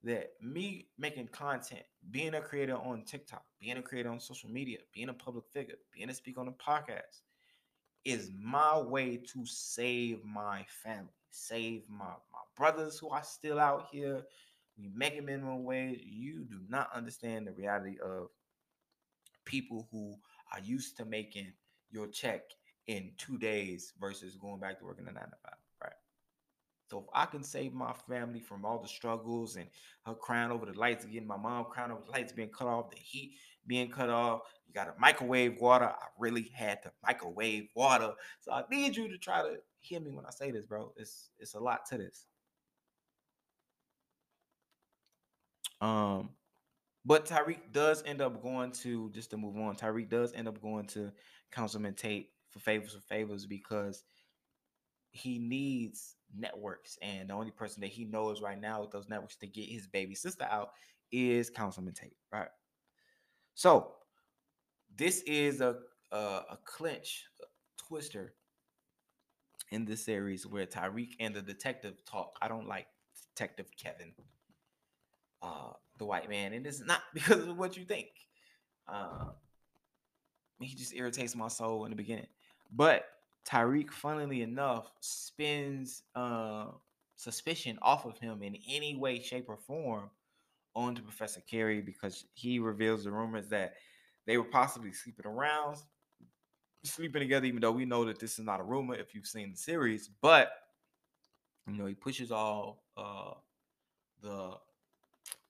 that 0.05 0.33
me 0.43 0.89
making 0.99 1.29
content, 1.29 1.83
being 2.11 2.35
a 2.35 2.41
creator 2.41 2.77
on 2.77 3.05
TikTok, 3.05 3.45
being 3.61 3.77
a 3.77 3.83
creator 3.83 4.11
on 4.11 4.21
social 4.21 4.51
media, 4.51 4.79
being 4.93 5.09
a 5.09 5.15
public 5.15 5.45
figure, 5.53 5.77
being 5.95 6.11
a 6.11 6.15
speaker 6.15 6.41
on 6.41 6.49
a 6.49 6.53
podcast 6.53 7.21
is 8.05 8.31
my 8.37 8.79
way 8.79 9.17
to 9.17 9.47
save 9.47 10.25
my 10.25 10.65
family, 10.83 11.13
save 11.31 11.83
my, 11.89 12.05
my 12.05 12.41
brothers 12.57 12.99
who 12.99 13.09
are 13.11 13.23
still 13.23 13.61
out 13.61 13.87
here. 13.93 14.23
We 14.77 14.91
making 14.95 15.27
minimum 15.27 15.65
wage. 15.65 16.01
You 16.05 16.45
do 16.45 16.59
not 16.69 16.89
understand 16.95 17.47
the 17.47 17.53
reality 17.53 17.99
of 18.05 18.29
people 19.45 19.87
who 19.93 20.17
are 20.53 20.61
used 20.61 20.97
to 20.97 21.05
making 21.05 21.53
your 21.91 22.09
check 22.09 22.43
in 22.87 23.13
two 23.19 23.39
days 23.39 23.93
versus 24.01 24.37
going 24.37 24.59
back 24.59 24.79
to 24.79 24.85
working 24.85 25.07
a 25.09 25.13
nine 25.13 25.25
to 25.25 25.37
five? 25.43 25.59
So 26.93 26.99
if 26.99 27.07
I 27.15 27.25
can 27.25 27.43
save 27.43 27.73
my 27.73 27.95
family 28.07 28.39
from 28.39 28.67
all 28.67 28.79
the 28.79 28.87
struggles 28.87 29.57
and 29.57 29.67
her 30.05 30.13
crying 30.13 30.51
over 30.51 30.67
the 30.67 30.79
lights 30.79 31.07
again, 31.07 31.27
my 31.27 31.39
mom 31.39 31.65
crying 31.71 31.91
over 31.91 32.03
the 32.05 32.11
lights 32.11 32.35
being 32.35 32.51
cut 32.51 32.69
off, 32.69 32.91
the 32.91 32.99
heat 32.99 33.37
being 33.67 33.89
cut 33.91 34.11
off, 34.11 34.43
you 34.67 34.75
got 34.75 34.85
to 34.85 34.93
microwave 34.99 35.59
water. 35.59 35.87
I 35.87 36.07
really 36.19 36.51
had 36.55 36.83
to 36.83 36.93
microwave 37.03 37.69
water. 37.75 38.13
So 38.41 38.53
I 38.53 38.65
need 38.71 38.95
you 38.95 39.09
to 39.09 39.17
try 39.17 39.41
to 39.41 39.55
hear 39.81 40.01
me 40.01 40.11
when 40.11 40.27
I 40.27 40.31
say 40.33 40.51
this, 40.51 40.67
bro. 40.67 40.93
It's 40.99 41.31
it's 41.39 41.55
a 41.55 41.61
lot 41.61 41.87
to 41.87 41.97
this. 41.97 42.27
Um, 45.81 46.29
but 47.07 47.25
Tariq 47.25 47.73
does 47.73 48.03
end 48.05 48.21
up 48.21 48.43
going 48.43 48.71
to 48.83 49.09
just 49.13 49.31
to 49.31 49.39
move 49.39 49.57
on. 49.57 49.77
Tariq 49.77 50.11
does 50.11 50.35
end 50.35 50.47
up 50.47 50.61
going 50.61 50.85
to 50.89 51.11
Councilman 51.53 51.95
Tate 51.95 52.33
for 52.51 52.59
favors 52.59 52.93
for 52.93 53.01
favors 53.01 53.47
because 53.47 54.05
he 55.13 55.39
needs 55.39 56.17
networks, 56.37 56.99
and 57.03 57.31
the 57.31 57.35
only 57.35 57.51
person 57.51 57.81
that 57.81 57.91
he 57.91 58.05
knows 58.05 58.41
right 58.41 58.61
now 58.61 58.81
with 58.81 58.91
those 58.91 59.09
networks 59.09 59.37
to 59.37 59.47
get 59.47 59.69
his 59.69 59.87
baby 59.87 60.15
sister 60.15 60.47
out 60.51 60.71
is 61.11 61.51
Councilman 61.51 61.95
Tate, 61.95 62.17
right? 62.33 62.49
So 63.55 63.93
this 64.97 65.23
is 65.23 65.61
a 65.61 65.77
a, 66.11 66.17
a 66.17 66.59
clinch 66.65 67.25
a 67.41 67.47
twister 67.77 68.35
in 69.71 69.85
this 69.85 70.05
series 70.05 70.47
where 70.47 70.67
Tariq 70.67 71.11
and 71.19 71.35
the 71.35 71.43
detective 71.43 72.05
talk. 72.05 72.37
I 72.41 72.49
don't 72.49 72.69
like 72.69 72.87
Detective 73.35 73.67
Kevin, 73.83 74.13
uh, 75.43 75.73
the 75.99 76.05
white 76.05 76.29
man, 76.29 76.53
and 76.53 76.67
it's 76.67 76.85
not 76.85 77.01
because 77.15 77.49
of 77.49 77.59
what 77.59 77.77
you 77.77 77.85
think. 77.85 78.09
Uh, 78.87 79.31
he 80.61 80.75
just 80.75 80.95
irritates 80.95 81.35
my 81.35 81.49
soul 81.49 81.85
in 81.85 81.91
the 81.91 81.97
beginning. 81.97 82.27
But 82.71 83.05
Tariq, 83.45 83.91
funnily 83.91 84.43
enough, 84.43 84.91
spins 85.01 86.03
uh, 86.15 86.67
suspicion 87.17 87.79
off 87.83 88.05
of 88.05 88.19
him 88.19 88.43
in 88.43 88.57
any 88.69 88.97
way, 88.97 89.21
shape, 89.21 89.49
or 89.49 89.57
form 89.57 90.11
onto 90.75 91.03
Professor 91.03 91.41
Carrie 91.41 91.81
because 91.83 92.25
he 92.35 92.59
reveals 92.59 93.05
the 93.05 93.11
rumors 93.11 93.49
that 93.49 93.75
they 94.27 94.39
were 94.39 94.45
possibly 94.45 94.93
sleeping 94.93 95.27
around, 95.27 95.77
sleeping 96.85 97.21
together, 97.21 97.47
even 97.47 97.61
though 97.61 97.73
we 97.73 97.85
know 97.85 98.05
that 98.05 98.19
this 98.19 98.39
is 98.39 98.45
not 98.45 98.61
a 98.61 98.65
rumor 98.65 98.95
if 98.95 99.15
you've 99.15 99.27
seen 99.27 99.51
the 99.51 99.57
series. 99.57 100.09
But 100.21 100.53
you 101.67 101.75
know, 101.75 101.87
he 101.87 101.95
pushes 101.95 102.31
all 102.33 102.85
uh 102.97 103.35
the 104.23 104.53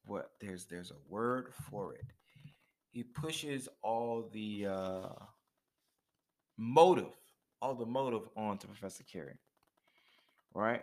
what 0.05 0.33
there's 0.40 0.66
there's 0.66 0.90
a 0.90 0.96
word 1.09 1.52
for 1.70 1.94
it. 1.94 2.07
He 2.90 3.02
pushes 3.02 3.68
all 3.83 4.28
the 4.33 4.66
uh 4.68 5.09
motive, 6.57 7.12
all 7.62 7.75
the 7.75 7.87
motive 7.87 8.29
onto 8.37 8.66
Professor 8.66 9.05
Carrie. 9.05 9.38
Right? 10.53 10.83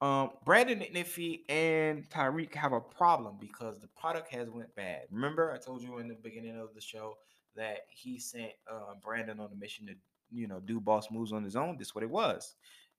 Um, 0.00 0.30
Brandon 0.44 0.82
Effie 0.94 1.44
and 1.48 2.08
Tariq 2.08 2.54
have 2.54 2.72
a 2.72 2.80
problem 2.80 3.36
because 3.38 3.78
the 3.78 3.88
product 3.88 4.32
has 4.32 4.48
went 4.48 4.74
bad. 4.74 5.02
Remember, 5.10 5.52
I 5.52 5.58
told 5.58 5.82
you 5.82 5.98
in 5.98 6.08
the 6.08 6.14
beginning 6.14 6.58
of 6.58 6.74
the 6.74 6.80
show 6.80 7.18
that 7.56 7.80
he 7.90 8.18
sent 8.18 8.52
uh, 8.70 8.94
Brandon 9.02 9.38
on 9.38 9.50
a 9.52 9.54
mission 9.56 9.86
to, 9.86 9.94
you 10.30 10.48
know, 10.48 10.60
do 10.60 10.80
boss 10.80 11.10
moves 11.10 11.32
on 11.32 11.44
his 11.44 11.56
own. 11.56 11.76
This 11.76 11.88
is 11.88 11.94
what 11.94 12.02
it 12.02 12.10
was. 12.10 12.54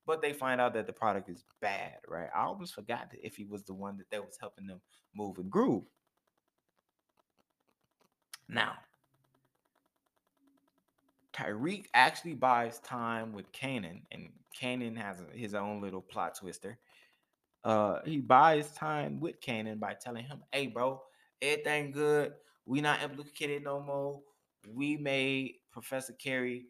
But 0.05 0.21
they 0.21 0.33
find 0.33 0.61
out 0.61 0.73
that 0.75 0.85
the 0.85 0.93
product 0.93 1.29
is 1.29 1.45
bad, 1.61 1.95
right? 2.07 2.29
I 2.35 2.43
almost 2.43 2.73
forgot 2.73 3.09
that 3.11 3.25
if 3.25 3.35
he 3.35 3.45
was 3.45 3.63
the 3.63 3.73
one 3.73 3.97
that, 3.97 4.09
that 4.11 4.23
was 4.23 4.37
helping 4.39 4.67
them 4.67 4.81
move 5.15 5.39
and 5.39 5.49
groove. 5.49 5.85
Now, 8.47 8.73
Tariq 11.33 11.85
actually 11.93 12.35
buys 12.35 12.79
time 12.79 13.33
with 13.33 13.51
Kanan, 13.51 14.01
and 14.11 14.29
Kanan 14.59 14.95
has 14.97 15.17
his 15.33 15.55
own 15.55 15.81
little 15.81 16.01
plot 16.01 16.35
twister 16.35 16.77
uh 17.63 17.99
he 18.05 18.19
buys 18.19 18.71
time 18.71 19.19
with 19.19 19.39
Kanan 19.39 19.79
by 19.79 19.93
telling 19.93 20.25
him, 20.25 20.43
"Hey, 20.51 20.67
bro, 20.67 21.01
everything 21.41 21.91
good. 21.91 22.33
We 22.65 22.81
not 22.81 23.01
implicated 23.01 23.63
no 23.63 23.79
more. 23.81 24.21
We 24.67 24.97
made 24.97 25.55
Professor 25.71 26.13
Carrie 26.13 26.67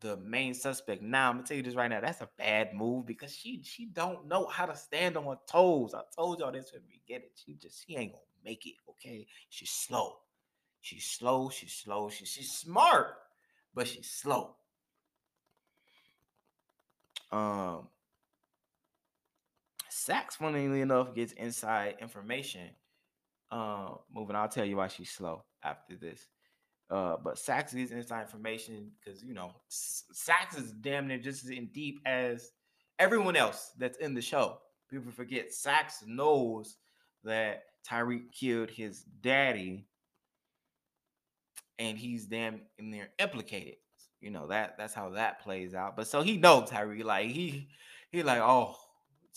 the 0.00 0.16
main 0.18 0.54
suspect. 0.54 1.02
Now 1.02 1.30
I'm 1.30 1.36
gonna 1.36 1.46
tell 1.46 1.56
you 1.56 1.62
this 1.62 1.74
right 1.74 1.88
now. 1.88 2.00
That's 2.00 2.20
a 2.20 2.28
bad 2.38 2.74
move 2.74 3.06
because 3.06 3.34
she 3.34 3.62
she 3.64 3.86
don't 3.86 4.26
know 4.28 4.46
how 4.46 4.66
to 4.66 4.76
stand 4.76 5.16
on 5.16 5.24
her 5.26 5.38
toes. 5.48 5.94
I 5.94 6.02
told 6.14 6.40
y'all 6.40 6.52
this 6.52 6.70
from 6.70 6.80
the 6.80 6.98
beginning. 6.98 7.30
She 7.34 7.54
just 7.54 7.86
she 7.86 7.96
ain't 7.96 8.12
gonna 8.12 8.22
make 8.44 8.66
it. 8.66 8.74
Okay, 8.90 9.26
she's 9.48 9.70
slow. 9.70 10.18
She's 10.80 11.06
slow. 11.06 11.50
She's 11.50 11.72
slow. 11.72 12.10
She, 12.10 12.24
she's 12.26 12.52
smart, 12.52 13.14
but 13.76 13.86
she's 13.86 14.10
slow. 14.10 14.56
Um, 17.30 17.88
Saxe, 19.90 20.36
funnily 20.36 20.80
enough, 20.80 21.14
gets 21.14 21.32
inside 21.32 21.96
information. 22.00 22.70
Uh, 23.50 23.90
moving, 24.12 24.34
I'll 24.34 24.48
tell 24.48 24.64
you 24.64 24.78
why 24.78 24.88
she's 24.88 25.10
slow 25.10 25.44
after 25.62 25.94
this. 25.94 26.26
Uh, 26.88 27.16
but 27.22 27.38
Saxe 27.38 27.74
gets 27.74 27.92
inside 27.92 28.22
information 28.22 28.92
because 28.98 29.22
you 29.22 29.34
know 29.34 29.52
Saxe 29.68 30.56
is 30.56 30.72
damn 30.72 31.08
near 31.08 31.18
just 31.18 31.44
as 31.44 31.50
in 31.50 31.66
deep 31.66 32.00
as 32.06 32.52
everyone 32.98 33.36
else 33.36 33.72
that's 33.78 33.98
in 33.98 34.14
the 34.14 34.22
show. 34.22 34.58
People 34.88 35.10
forget 35.12 35.52
Saxe 35.52 36.04
knows 36.06 36.76
that 37.24 37.64
Tariq 37.86 38.32
killed 38.32 38.70
his 38.70 39.02
daddy, 39.20 39.86
and 41.78 41.98
he's 41.98 42.26
damn 42.26 42.60
near 42.78 43.08
implicated. 43.18 43.76
You 44.20 44.30
know 44.30 44.46
that 44.48 44.76
that's 44.78 44.94
how 44.94 45.10
that 45.10 45.42
plays 45.42 45.74
out. 45.74 45.96
But 45.96 46.08
so 46.08 46.22
he 46.22 46.36
knows 46.36 46.70
Tariq, 46.70 47.04
like 47.04 47.28
he 47.30 47.68
he 48.10 48.22
like 48.22 48.40
oh 48.40 48.76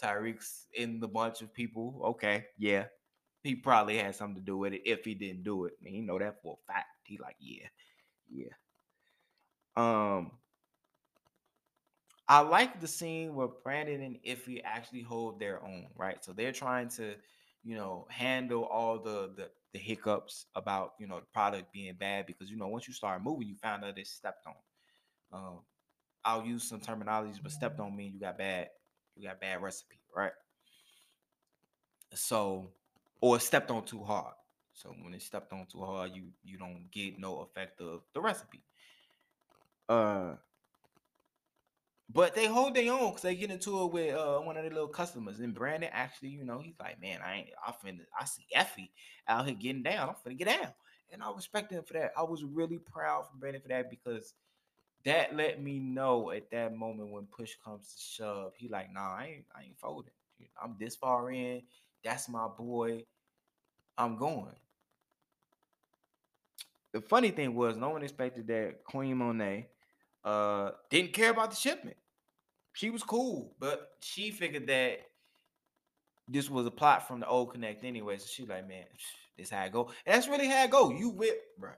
Tariq's 0.01 0.67
in 0.73 0.99
the 0.99 1.07
bunch 1.07 1.41
of 1.41 1.53
people. 1.53 2.01
Okay, 2.05 2.45
yeah, 2.57 2.85
he 3.43 3.55
probably 3.55 3.97
had 3.97 4.15
something 4.15 4.35
to 4.35 4.41
do 4.41 4.57
with 4.57 4.73
it. 4.73 4.81
If 4.85 5.03
he 5.05 5.13
didn't 5.13 5.43
do 5.43 5.65
it, 5.65 5.73
I 5.79 5.83
mean, 5.83 5.95
you 5.95 6.01
know 6.03 6.19
that 6.19 6.41
for 6.41 6.57
a 6.61 6.73
fact. 6.73 6.87
He 7.03 7.19
like, 7.21 7.35
yeah, 7.39 7.67
yeah. 8.31 8.53
Um, 9.75 10.31
I 12.27 12.41
like 12.41 12.79
the 12.79 12.87
scene 12.87 13.33
where 13.33 13.47
Brandon 13.63 14.01
and 14.01 14.19
Effie 14.25 14.61
actually 14.63 15.01
hold 15.01 15.39
their 15.39 15.63
own, 15.63 15.87
right? 15.95 16.23
So 16.23 16.31
they're 16.31 16.51
trying 16.51 16.89
to, 16.89 17.15
you 17.63 17.75
know, 17.75 18.05
handle 18.09 18.63
all 18.65 18.99
the 18.99 19.31
the, 19.35 19.49
the 19.73 19.79
hiccups 19.79 20.47
about 20.55 20.93
you 20.99 21.07
know 21.07 21.19
the 21.19 21.25
product 21.27 21.71
being 21.71 21.93
bad 21.95 22.25
because 22.25 22.49
you 22.49 22.57
know 22.57 22.67
once 22.67 22.87
you 22.87 22.93
start 22.93 23.23
moving, 23.23 23.47
you 23.47 23.55
find 23.55 23.83
out 23.83 23.97
it's 23.97 24.11
stepped 24.11 24.45
on. 24.47 24.55
Um, 25.31 25.59
I'll 26.25 26.45
use 26.45 26.63
some 26.63 26.81
terminologies, 26.81 27.41
but 27.41 27.51
stepped 27.51 27.79
on 27.79 27.95
mean 27.95 28.13
you 28.13 28.19
got 28.19 28.37
bad 28.37 28.69
you 29.15 29.27
got 29.27 29.39
bad 29.41 29.61
recipe, 29.61 29.99
right? 30.15 30.31
So, 32.13 32.71
or 33.21 33.39
stepped 33.39 33.69
on 33.71 33.85
too 33.85 34.03
hard. 34.03 34.33
So 34.73 34.95
when 35.01 35.13
it's 35.13 35.25
stepped 35.25 35.51
on 35.53 35.65
too 35.65 35.81
hard, 35.81 36.11
you 36.15 36.31
you 36.43 36.57
don't 36.57 36.89
get 36.91 37.19
no 37.19 37.41
effect 37.41 37.81
of 37.81 38.01
the 38.13 38.21
recipe. 38.21 38.63
Uh, 39.87 40.35
but 42.11 42.33
they 42.33 42.47
hold 42.47 42.73
their 42.73 42.91
own 42.91 43.09
because 43.09 43.21
they 43.21 43.35
get 43.35 43.51
into 43.51 43.83
it 43.83 43.91
with 43.91 44.15
uh, 44.15 44.39
one 44.39 44.57
of 44.57 44.63
their 44.63 44.73
little 44.73 44.87
customers. 44.87 45.39
And 45.39 45.53
Brandon 45.53 45.89
actually, 45.93 46.29
you 46.29 46.43
know, 46.43 46.59
he's 46.59 46.79
like, 46.79 46.99
man, 46.99 47.19
I 47.23 47.35
ain't 47.35 47.49
I 47.65 47.73
I 48.19 48.25
see 48.25 48.47
Effie 48.53 48.91
out 49.27 49.45
here 49.45 49.55
getting 49.55 49.83
down. 49.83 50.09
I'm 50.09 50.15
finna 50.15 50.37
get 50.37 50.47
down. 50.47 50.73
And 51.11 51.21
I 51.23 51.31
respect 51.35 51.71
him 51.71 51.83
for 51.83 51.93
that. 51.93 52.11
I 52.17 52.23
was 52.23 52.43
really 52.43 52.77
proud 52.77 53.27
for 53.27 53.37
Brandon 53.37 53.61
for 53.61 53.67
that 53.69 53.89
because 53.89 54.33
that 55.05 55.35
let 55.35 55.61
me 55.61 55.79
know 55.79 56.31
at 56.31 56.49
that 56.51 56.75
moment 56.75 57.11
when 57.11 57.25
push 57.25 57.55
comes 57.63 57.93
to 57.93 58.01
shove, 58.01 58.53
he 58.57 58.67
like, 58.67 58.91
nah, 58.91 59.15
I 59.15 59.33
ain't, 59.35 59.45
I 59.55 59.63
ain't 59.63 59.79
folding. 59.79 60.11
I'm 60.61 60.75
this 60.79 60.95
far 60.95 61.31
in. 61.31 61.61
That's 62.03 62.29
my 62.29 62.47
boy. 62.47 63.03
I'm 63.97 64.17
going. 64.17 64.55
The 66.91 67.01
funny 67.01 67.29
thing 67.29 67.53
was, 67.53 67.77
no 67.77 67.89
one 67.89 68.03
expected 68.03 68.47
that 68.47 68.83
Queen 68.83 69.17
Monet 69.17 69.69
uh 70.23 70.71
didn't 70.89 71.13
care 71.13 71.31
about 71.31 71.51
the 71.51 71.55
shipment. 71.55 71.97
She 72.73 72.89
was 72.89 73.03
cool, 73.03 73.55
but 73.59 73.89
she 74.01 74.31
figured 74.31 74.67
that 74.67 74.99
this 76.27 76.49
was 76.49 76.65
a 76.65 76.71
plot 76.71 77.07
from 77.07 77.19
the 77.19 77.27
old 77.27 77.51
connect 77.51 77.83
anyway. 77.83 78.17
So 78.17 78.27
she 78.27 78.45
like, 78.45 78.67
man, 78.67 78.85
this 79.37 79.49
how 79.49 79.61
I 79.61 79.69
go. 79.69 79.91
And 80.05 80.15
that's 80.15 80.27
really 80.27 80.47
how 80.47 80.63
I 80.63 80.67
go. 80.67 80.91
You 80.91 81.09
whip, 81.09 81.41
bro. 81.57 81.71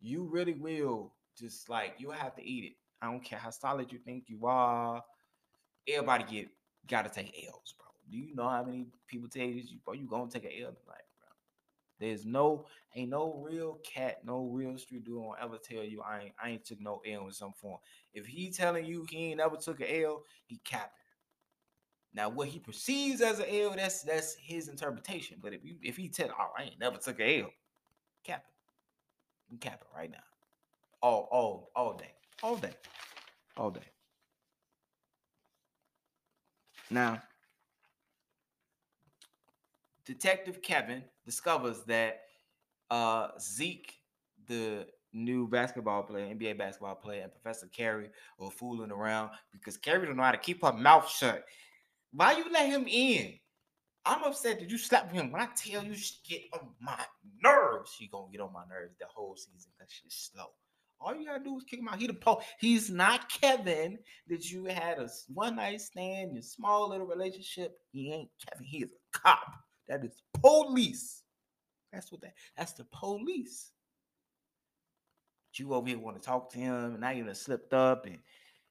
you 0.00 0.24
really 0.24 0.54
will 0.54 1.12
just 1.38 1.68
like 1.68 1.94
you 1.98 2.10
have 2.10 2.34
to 2.36 2.44
eat 2.44 2.64
it. 2.64 2.72
I 3.00 3.10
don't 3.10 3.24
care 3.24 3.38
how 3.38 3.50
solid 3.50 3.92
you 3.92 3.98
think 3.98 4.24
you 4.26 4.46
are. 4.46 5.02
Everybody 5.88 6.24
get 6.24 6.48
gotta 6.86 7.08
take 7.08 7.46
L's, 7.46 7.74
bro. 7.78 7.86
Do 8.10 8.16
you 8.16 8.34
know 8.34 8.48
how 8.48 8.64
many 8.64 8.86
people 9.06 9.28
you 9.34 9.54
this? 9.54 9.70
You, 9.70 9.78
bro, 9.84 9.94
you 9.94 10.06
gonna 10.08 10.30
take 10.30 10.44
an 10.44 10.50
L 10.64 10.72
bro. 10.84 10.94
There's 11.98 12.24
no, 12.24 12.66
ain't 12.94 13.10
no 13.10 13.42
real 13.44 13.78
cat, 13.84 14.18
no 14.24 14.44
real 14.44 14.78
street 14.78 15.04
dude 15.04 15.16
will 15.16 15.34
ever 15.40 15.58
tell 15.58 15.82
you 15.82 16.02
I 16.02 16.20
ain't, 16.20 16.34
I 16.42 16.50
ain't 16.50 16.64
took 16.64 16.80
no 16.80 17.00
L 17.10 17.26
in 17.26 17.32
some 17.32 17.52
form. 17.52 17.78
If 18.12 18.26
he 18.26 18.50
telling 18.50 18.84
you 18.84 19.06
he 19.10 19.30
ain't 19.30 19.38
never 19.38 19.56
took 19.56 19.80
an 19.80 19.88
L, 19.90 20.22
he 20.46 20.60
capping. 20.64 20.92
Now, 22.14 22.28
what 22.28 22.48
he 22.48 22.58
perceives 22.58 23.20
as 23.20 23.38
an 23.38 23.46
L, 23.50 23.74
that's 23.76 24.02
that's 24.02 24.34
his 24.34 24.68
interpretation. 24.68 25.38
But 25.42 25.52
if 25.52 25.64
you 25.64 25.76
if 25.82 25.96
he 25.96 26.08
tell, 26.08 26.30
oh, 26.30 26.50
I 26.56 26.64
ain't 26.64 26.80
never 26.80 26.96
took 26.96 27.20
an 27.20 27.42
L, 27.42 27.50
cap 28.24 28.44
it. 28.46 29.52
I'm 29.52 29.58
capping 29.58 29.88
right 29.94 30.10
now. 30.10 30.18
All 31.02 31.28
all 31.30 31.70
all 31.76 31.94
day. 31.94 32.12
All 32.42 32.56
day. 32.56 32.74
All 33.56 33.70
day. 33.70 33.80
Now, 36.90 37.22
Detective 40.06 40.62
Kevin 40.62 41.04
discovers 41.28 41.82
that 41.84 42.22
uh, 42.90 43.28
Zeke, 43.38 43.92
the 44.46 44.86
new 45.12 45.46
basketball 45.46 46.02
player, 46.02 46.34
NBA 46.34 46.56
basketball 46.56 46.94
player, 46.94 47.22
and 47.22 47.32
Professor 47.32 47.66
Carrie 47.66 48.08
are 48.40 48.50
fooling 48.50 48.90
around 48.90 49.30
because 49.52 49.76
Carrie 49.76 50.06
don't 50.06 50.16
know 50.16 50.22
how 50.22 50.32
to 50.32 50.38
keep 50.38 50.64
her 50.64 50.72
mouth 50.72 51.08
shut. 51.08 51.44
Why 52.12 52.32
you 52.32 52.46
let 52.50 52.70
him 52.70 52.86
in? 52.88 53.34
I'm 54.06 54.24
upset 54.24 54.58
that 54.58 54.70
you 54.70 54.78
slapped 54.78 55.12
him. 55.12 55.30
When 55.30 55.42
I 55.42 55.48
tell 55.54 55.84
you 55.84 55.94
she 55.94 56.14
get 56.26 56.42
on 56.54 56.70
my 56.80 56.98
nerves, 57.44 57.92
she 57.94 58.08
gonna 58.08 58.32
get 58.32 58.40
on 58.40 58.54
my 58.54 58.64
nerves 58.70 58.94
the 58.98 59.04
whole 59.06 59.36
season 59.36 59.70
because 59.76 59.92
she's 59.92 60.30
slow. 60.32 60.46
All 60.98 61.14
you 61.14 61.26
gotta 61.26 61.44
do 61.44 61.58
is 61.58 61.64
kick 61.64 61.80
him 61.80 61.88
out. 61.88 61.98
He 61.98 62.06
the 62.06 62.14
po. 62.14 62.40
He's 62.58 62.90
not 62.90 63.30
Kevin 63.30 63.98
that 64.28 64.50
you 64.50 64.64
had 64.64 64.98
a 64.98 65.10
one 65.32 65.56
night 65.56 65.82
stand, 65.82 66.32
your 66.32 66.42
small 66.42 66.88
little 66.88 67.06
relationship. 67.06 67.78
He 67.92 68.10
ain't 68.10 68.30
Kevin. 68.48 68.64
He's 68.64 68.90
a 68.92 69.18
cop. 69.18 69.44
That 69.88 70.04
is 70.04 70.22
police. 70.40 71.22
That's 71.92 72.12
what 72.12 72.20
that. 72.20 72.34
That's 72.56 72.72
the 72.72 72.84
police. 72.84 73.72
But 75.50 75.58
you 75.58 75.72
over 75.72 75.88
here 75.88 75.98
want 75.98 76.20
to 76.20 76.26
talk 76.26 76.52
to 76.52 76.58
him, 76.58 76.74
and 76.74 77.00
now 77.00 77.10
you 77.10 77.24
done 77.24 77.34
slipped 77.34 77.72
up, 77.72 78.04
and 78.06 78.18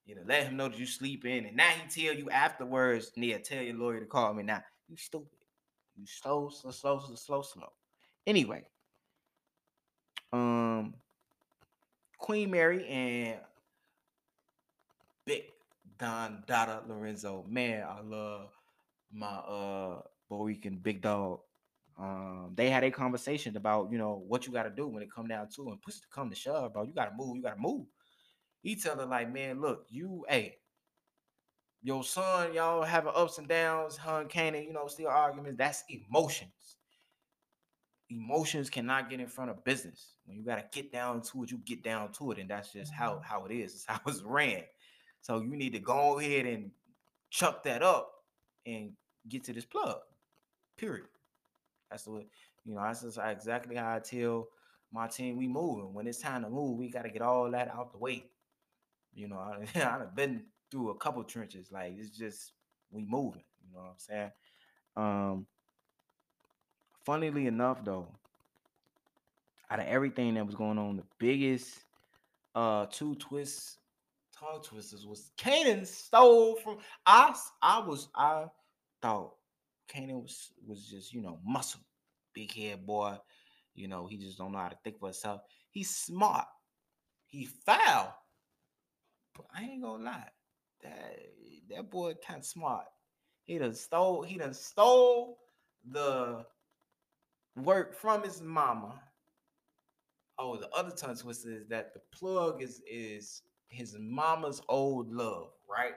you 0.06 0.16
know 0.16 0.22
let 0.26 0.44
him 0.44 0.58
know 0.58 0.70
that 0.70 0.78
you 0.78 0.86
sleeping, 0.86 1.46
and 1.46 1.58
now 1.58 1.70
he 1.70 2.06
tell 2.06 2.16
you 2.16 2.30
afterwards. 2.30 3.12
Nia, 3.16 3.40
tell 3.40 3.64
your 3.64 3.76
lawyer 3.76 4.00
to 4.00 4.06
call 4.06 4.34
me. 4.34 4.44
Now 4.44 4.62
you 4.88 4.96
stupid. 4.98 5.30
You 5.96 6.06
slow, 6.06 6.50
slow, 6.50 6.72
slow, 6.72 7.00
slow, 7.00 7.16
slow, 7.16 7.42
slow. 7.42 7.70
Anyway, 8.28 8.64
um, 10.32 10.94
Queen 12.20 12.52
Mary 12.52 12.86
and 12.88 13.40
Big 15.26 15.46
Don 15.98 16.44
Dada 16.46 16.84
Lorenzo. 16.88 17.44
Man, 17.48 17.84
I 17.84 18.02
love 18.02 18.50
my 19.12 19.28
uh 19.28 20.02
Puerto 20.28 20.46
Rican 20.46 20.78
big 20.78 21.02
dog. 21.02 21.40
Um, 22.00 22.52
they 22.56 22.70
had 22.70 22.84
a 22.84 22.92
conversation 22.92 23.58
about 23.58 23.92
you 23.92 23.98
know 23.98 24.24
what 24.28 24.46
you 24.46 24.54
got 24.54 24.64
to 24.64 24.70
do 24.70 24.88
when 24.88 25.04
it 25.04 25.10
come 25.14 25.28
down 25.28 25.50
to 25.56 25.70
and 25.70 25.82
push 25.82 25.96
to 25.96 26.08
come 26.14 26.30
to 26.30 26.36
shove, 26.36 26.74
bro. 26.74 26.84
You 26.84 26.94
got 26.94 27.06
to 27.06 27.16
move. 27.18 27.38
You 27.38 27.42
got 27.44 27.56
to 27.56 27.62
move. 27.62 27.88
He 28.62 28.76
tell 28.76 28.98
her 28.98 29.06
like, 29.06 29.32
man, 29.32 29.62
look, 29.62 29.86
you, 29.90 30.26
hey, 30.30 30.58
your 31.82 32.04
son, 32.04 32.54
y'all 32.54 32.84
having 32.84 33.14
ups 33.16 33.38
and 33.38 33.48
downs, 33.48 33.98
hun, 33.98 34.28
Kanan, 34.28 34.66
you 34.66 34.74
know, 34.74 34.88
still 34.88 35.08
arguments. 35.08 35.58
That's 35.58 35.84
emotions. 35.90 36.78
Emotions 38.10 38.70
cannot 38.70 39.10
get 39.10 39.20
in 39.20 39.28
front 39.28 39.52
of 39.52 39.64
business. 39.64 40.16
When 40.26 40.38
you 40.38 40.44
gotta 40.46 40.66
get 40.72 40.92
down 40.92 41.22
to 41.24 41.44
it, 41.44 41.52
you 41.52 41.58
get 41.60 41.84
down 41.84 42.12
to 42.14 42.32
it, 42.32 42.40
and 42.40 42.50
that's 42.50 42.72
just 42.74 42.94
how 42.94 43.16
Mm-hmm. 43.16 43.24
how 43.24 43.46
it 43.46 43.54
is. 43.54 43.74
It's 43.76 43.86
how 43.88 44.00
it's 44.08 44.22
ran. 44.24 44.64
So 45.22 45.42
you 45.42 45.56
need 45.56 45.74
to 45.74 45.80
go 45.80 46.20
ahead 46.20 46.46
and 46.46 46.72
chuck 47.30 47.64
that 47.64 47.84
up 47.84 48.12
and 48.66 48.94
get 49.28 49.44
to 49.46 49.54
this 49.54 49.66
plug. 49.66 50.00
Period. 50.78 51.08
That's 51.90 52.04
the 52.04 52.12
way, 52.12 52.28
you 52.66 52.76
know, 52.76 52.82
that's 52.82 53.02
just 53.02 53.20
exactly 53.24 53.76
how 53.76 53.96
I 53.96 54.00
tell 54.00 54.48
my 54.92 55.08
team 55.08 55.38
we 55.38 55.48
moving. 55.48 55.94
When 55.94 56.08
it's 56.08 56.20
time 56.20 56.44
to 56.44 56.50
move, 56.50 56.78
we 56.78 56.90
got 56.90 57.04
to 57.04 57.10
get 57.10 57.22
all 57.22 57.50
that 57.52 57.70
out 57.70 57.92
the 57.92 57.98
way. 57.98 58.26
You 59.14 59.28
know, 59.28 59.38
I, 59.38 59.66
I've 59.82 60.16
been 60.16 60.44
through 60.70 60.90
a 60.90 60.96
couple 60.96 61.24
trenches. 61.24 61.72
Like 61.72 61.94
it's 61.98 62.16
just 62.16 62.54
we 62.92 63.06
moving. 63.06 63.44
You 63.68 63.74
know 63.74 63.82
what 63.82 63.90
I'm 63.90 63.98
saying? 63.98 64.32
Um, 64.96 65.48
funnily 67.06 67.48
enough, 67.48 67.84
though, 67.84 68.08
out 69.70 69.80
of 69.80 69.88
everything 69.88 70.36
that 70.36 70.46
was 70.46 70.56
going 70.56 70.78
on, 70.78 70.98
the 70.98 71.04
biggest 71.18 71.80
uh 72.56 72.86
two 72.88 73.16
twists, 73.16 73.78
tongue 74.38 74.62
twisters 74.64 75.06
was 75.06 75.32
Kanan 75.38 75.86
stole 75.86 76.56
from 76.56 76.78
us. 77.06 77.52
I 77.62 77.80
was 77.80 78.10
I 78.16 78.46
thought 79.02 79.37
Kanan 79.88 80.22
was 80.22 80.52
was 80.66 80.88
just 80.88 81.14
you 81.14 81.22
know 81.22 81.40
muscle, 81.46 81.82
big 82.34 82.54
head 82.54 82.86
boy. 82.86 83.18
You 83.74 83.88
know 83.88 84.08
he 84.08 84.18
just 84.18 84.38
don't 84.38 84.52
know 84.52 84.60
how 84.60 84.70
to 84.70 84.78
think 84.84 85.00
for 85.00 85.08
himself. 85.08 85.42
He's 85.70 85.90
smart. 85.90 86.46
He 87.26 87.46
foul, 87.46 88.16
but 89.36 89.46
I 89.54 89.64
ain't 89.64 89.84
gonna 89.84 90.04
lie, 90.04 90.30
that 90.84 91.20
that 91.70 91.90
boy 91.90 92.14
kind 92.26 92.40
of 92.40 92.46
smart. 92.46 92.86
He 93.44 93.58
done 93.58 93.74
stole. 93.74 94.24
He 94.24 94.38
done 94.38 94.54
stole 94.54 95.38
the 95.90 96.46
work 97.56 97.96
from 97.96 98.24
his 98.24 98.42
mama. 98.42 99.02
Oh, 100.40 100.58
the 100.58 100.70
other 100.70 100.92
tongue 100.92 101.16
twister 101.16 101.52
is 101.52 101.68
that 101.68 101.94
the 101.94 102.02
plug 102.12 102.62
is 102.62 102.82
is 102.90 103.42
his 103.70 103.96
mama's 104.00 104.62
old 104.70 105.12
love, 105.12 105.50
right? 105.70 105.96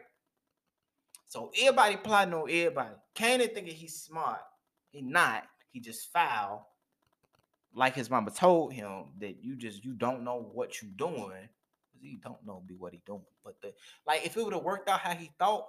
So 1.31 1.53
everybody 1.61 1.97
plotting 1.97 2.35
on 2.35 2.51
everybody. 2.51 2.91
Kanan 3.15 3.55
thinking 3.55 3.73
he's 3.73 4.03
smart. 4.03 4.41
He 4.91 5.01
not. 5.01 5.45
He 5.71 5.79
just 5.79 6.13
foul. 6.13 6.67
Like 7.73 7.95
his 7.95 8.11
mama 8.11 8.33
told 8.33 8.73
him 8.73 9.05
that 9.21 9.37
you 9.41 9.55
just 9.55 9.85
you 9.85 9.93
don't 9.93 10.25
know 10.25 10.51
what 10.53 10.83
you 10.83 10.89
doing. 10.89 11.49
He 12.01 12.19
don't 12.21 12.45
know 12.45 12.65
be 12.67 12.75
what 12.75 12.95
he 12.95 13.01
doing. 13.07 13.23
But 13.45 13.61
the 13.63 13.73
like 14.09 14.27
if 14.27 14.37
it 14.37 14.43
would 14.43 14.53
have 14.53 14.65
worked 14.65 14.89
out 14.89 14.99
how 14.99 15.15
he 15.15 15.31
thought, 15.39 15.69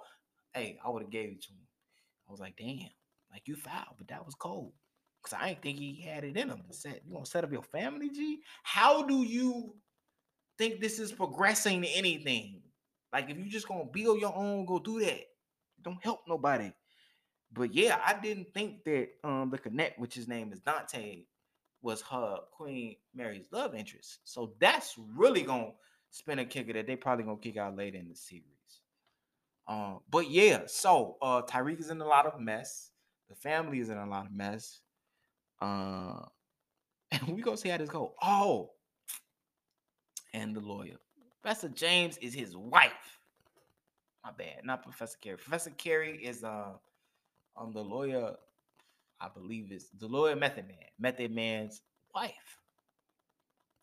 hey, 0.52 0.80
I 0.84 0.90
would 0.90 1.02
have 1.02 1.12
gave 1.12 1.28
it 1.28 1.42
to 1.42 1.50
him. 1.50 1.68
I 2.28 2.32
was 2.32 2.40
like, 2.40 2.56
damn, 2.56 2.90
like 3.30 3.46
you 3.46 3.54
foul, 3.54 3.94
but 3.96 4.08
that 4.08 4.26
was 4.26 4.34
cold. 4.34 4.72
Cause 5.22 5.38
I 5.40 5.50
ain't 5.50 5.62
think 5.62 5.78
he 5.78 6.02
had 6.02 6.24
it 6.24 6.36
in 6.36 6.48
him 6.48 6.60
to 6.68 6.74
set. 6.74 7.02
You 7.06 7.14
gonna 7.14 7.24
set 7.24 7.44
up 7.44 7.52
your 7.52 7.62
family, 7.62 8.10
G? 8.10 8.40
How 8.64 9.04
do 9.04 9.22
you 9.22 9.76
think 10.58 10.80
this 10.80 10.98
is 10.98 11.12
progressing 11.12 11.82
to 11.82 11.88
anything? 11.88 12.62
Like 13.12 13.30
if 13.30 13.38
you 13.38 13.44
just 13.44 13.68
gonna 13.68 13.84
build 13.84 14.20
your 14.20 14.34
own, 14.34 14.66
go 14.66 14.80
do 14.80 14.98
that. 14.98 15.20
Don't 15.82 16.02
help 16.02 16.20
nobody. 16.26 16.72
But 17.52 17.74
yeah, 17.74 18.00
I 18.04 18.18
didn't 18.18 18.52
think 18.54 18.84
that 18.84 19.08
um 19.24 19.50
the 19.50 19.58
connect, 19.58 19.98
which 19.98 20.14
his 20.14 20.28
name 20.28 20.52
is 20.52 20.60
Dante, 20.60 21.24
was 21.82 22.00
her 22.02 22.38
Queen 22.52 22.96
Mary's 23.14 23.48
love 23.52 23.74
interest. 23.74 24.20
So 24.24 24.54
that's 24.58 24.96
really 25.14 25.42
gonna 25.42 25.72
spin 26.10 26.38
a 26.38 26.44
kicker 26.44 26.72
that 26.74 26.86
they 26.86 26.96
probably 26.96 27.24
gonna 27.24 27.36
kick 27.38 27.56
out 27.56 27.76
later 27.76 27.98
in 27.98 28.08
the 28.08 28.14
series. 28.14 28.44
Um, 29.68 30.00
but 30.10 30.30
yeah, 30.30 30.62
so 30.66 31.16
uh 31.20 31.42
Tariq 31.42 31.80
is 31.80 31.90
in 31.90 32.00
a 32.00 32.06
lot 32.06 32.26
of 32.26 32.40
mess. 32.40 32.90
The 33.28 33.34
family 33.34 33.80
is 33.80 33.88
in 33.88 33.98
a 33.98 34.06
lot 34.06 34.26
of 34.26 34.32
mess. 34.32 34.80
Uh, 35.60 36.20
and 37.12 37.28
we 37.28 37.42
gonna 37.42 37.56
see 37.56 37.68
how 37.68 37.78
this 37.78 37.88
go. 37.88 38.14
Oh, 38.22 38.72
and 40.34 40.54
the 40.54 40.60
lawyer, 40.60 40.96
Professor 41.40 41.68
James 41.68 42.18
is 42.18 42.34
his 42.34 42.56
wife. 42.56 43.21
My 44.24 44.30
bad, 44.30 44.64
not 44.64 44.82
Professor 44.82 45.18
Carrie. 45.20 45.36
Professor 45.36 45.70
Carrie 45.70 46.24
is 46.24 46.44
uh 46.44 46.72
um 47.56 47.72
the 47.72 47.82
lawyer. 47.82 48.34
I 49.20 49.28
believe 49.28 49.70
is 49.70 49.88
the 49.98 50.08
lawyer 50.08 50.34
Method 50.34 50.66
Man, 50.66 50.76
Method 50.98 51.32
Man's 51.32 51.82
wife. 52.14 52.58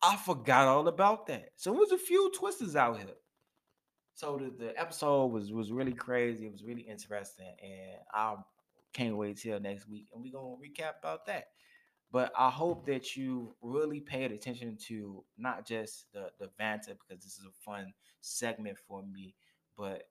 I 0.02 0.16
forgot 0.16 0.66
all 0.66 0.88
about 0.88 1.26
that. 1.26 1.50
So 1.56 1.74
it 1.74 1.78
was 1.78 1.92
a 1.92 1.98
few 1.98 2.30
twisters 2.34 2.76
out 2.76 2.98
here. 2.98 3.16
So 4.14 4.38
the, 4.38 4.64
the 4.64 4.78
episode 4.78 5.26
was 5.26 5.52
was 5.52 5.72
really 5.72 5.92
crazy. 5.92 6.46
It 6.46 6.52
was 6.52 6.64
really 6.64 6.82
interesting, 6.82 7.52
and 7.62 7.98
I 8.12 8.36
can't 8.92 9.16
wait 9.16 9.38
till 9.38 9.60
next 9.60 9.88
week, 9.88 10.08
and 10.12 10.22
we're 10.22 10.32
gonna 10.32 10.56
recap 10.56 10.98
about 11.00 11.26
that. 11.26 11.48
But 12.12 12.32
I 12.36 12.50
hope 12.50 12.86
that 12.86 13.16
you 13.16 13.54
really 13.62 14.00
paid 14.00 14.32
attention 14.32 14.76
to 14.88 15.24
not 15.38 15.66
just 15.66 16.12
the 16.12 16.30
the 16.38 16.50
banter 16.58 16.94
because 16.94 17.22
this 17.22 17.38
is 17.38 17.46
a 17.46 17.64
fun 17.64 17.92
segment 18.20 18.78
for 18.86 19.02
me, 19.02 19.34
but 19.76 20.04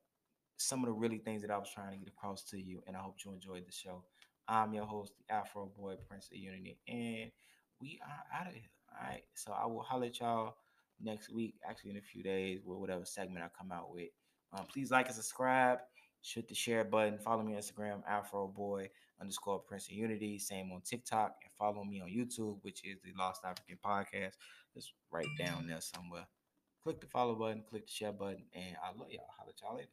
some 0.59 0.81
of 0.81 0.87
the 0.87 0.93
really 0.93 1.17
things 1.17 1.41
that 1.41 1.51
I 1.51 1.57
was 1.57 1.69
trying 1.73 1.91
to 1.91 1.97
get 1.97 2.09
across 2.09 2.43
to 2.51 2.59
you, 2.59 2.81
and 2.85 2.95
I 2.95 2.99
hope 2.99 3.15
you 3.25 3.31
enjoyed 3.31 3.65
the 3.65 3.71
show. 3.71 4.03
I'm 4.47 4.73
your 4.73 4.85
host, 4.85 5.13
the 5.17 5.33
Afro 5.33 5.71
Boy 5.79 5.95
Prince 6.09 6.29
of 6.31 6.37
Unity, 6.37 6.77
and 6.87 7.31
we 7.79 7.99
are 8.05 8.39
out 8.39 8.47
of 8.47 8.53
here. 8.53 8.63
All 8.91 9.07
right, 9.07 9.23
so 9.35 9.53
I 9.53 9.65
will 9.65 9.81
holler 9.81 10.07
at 10.07 10.19
y'all 10.19 10.55
next 11.01 11.31
week, 11.31 11.55
actually 11.67 11.91
in 11.91 11.97
a 11.97 12.01
few 12.01 12.23
days, 12.23 12.59
with 12.65 12.77
whatever 12.77 13.05
segment 13.05 13.45
I 13.45 13.49
come 13.57 13.71
out 13.71 13.93
with. 13.93 14.09
Um, 14.51 14.65
please 14.65 14.91
like 14.91 15.05
and 15.05 15.15
subscribe, 15.15 15.79
hit 16.21 16.49
the 16.49 16.55
share 16.55 16.83
button. 16.83 17.19
Follow 17.19 17.43
me 17.43 17.55
on 17.55 17.61
Instagram, 17.61 18.01
Afro 18.07 18.47
Boy 18.47 18.89
underscore 19.21 19.59
Prince 19.59 19.87
of 19.87 19.93
Unity. 19.93 20.39
Same 20.39 20.71
on 20.71 20.81
TikTok. 20.81 21.35
And 21.43 21.51
follow 21.57 21.83
me 21.83 22.01
on 22.01 22.09
YouTube, 22.09 22.57
which 22.63 22.81
is 22.83 22.97
the 23.03 23.11
Lost 23.17 23.45
African 23.45 23.77
Podcast. 23.83 24.33
It's 24.75 24.91
right 25.11 25.27
down 25.37 25.67
there 25.67 25.81
somewhere. 25.81 26.27
Click 26.83 27.01
the 27.01 27.07
follow 27.07 27.35
button, 27.35 27.63
click 27.69 27.85
the 27.85 27.91
share 27.91 28.11
button, 28.11 28.43
and 28.53 28.75
I 28.83 28.97
love 28.97 29.11
y'all. 29.11 29.27
Holla 29.37 29.51
y'all 29.61 29.75
later. 29.75 29.87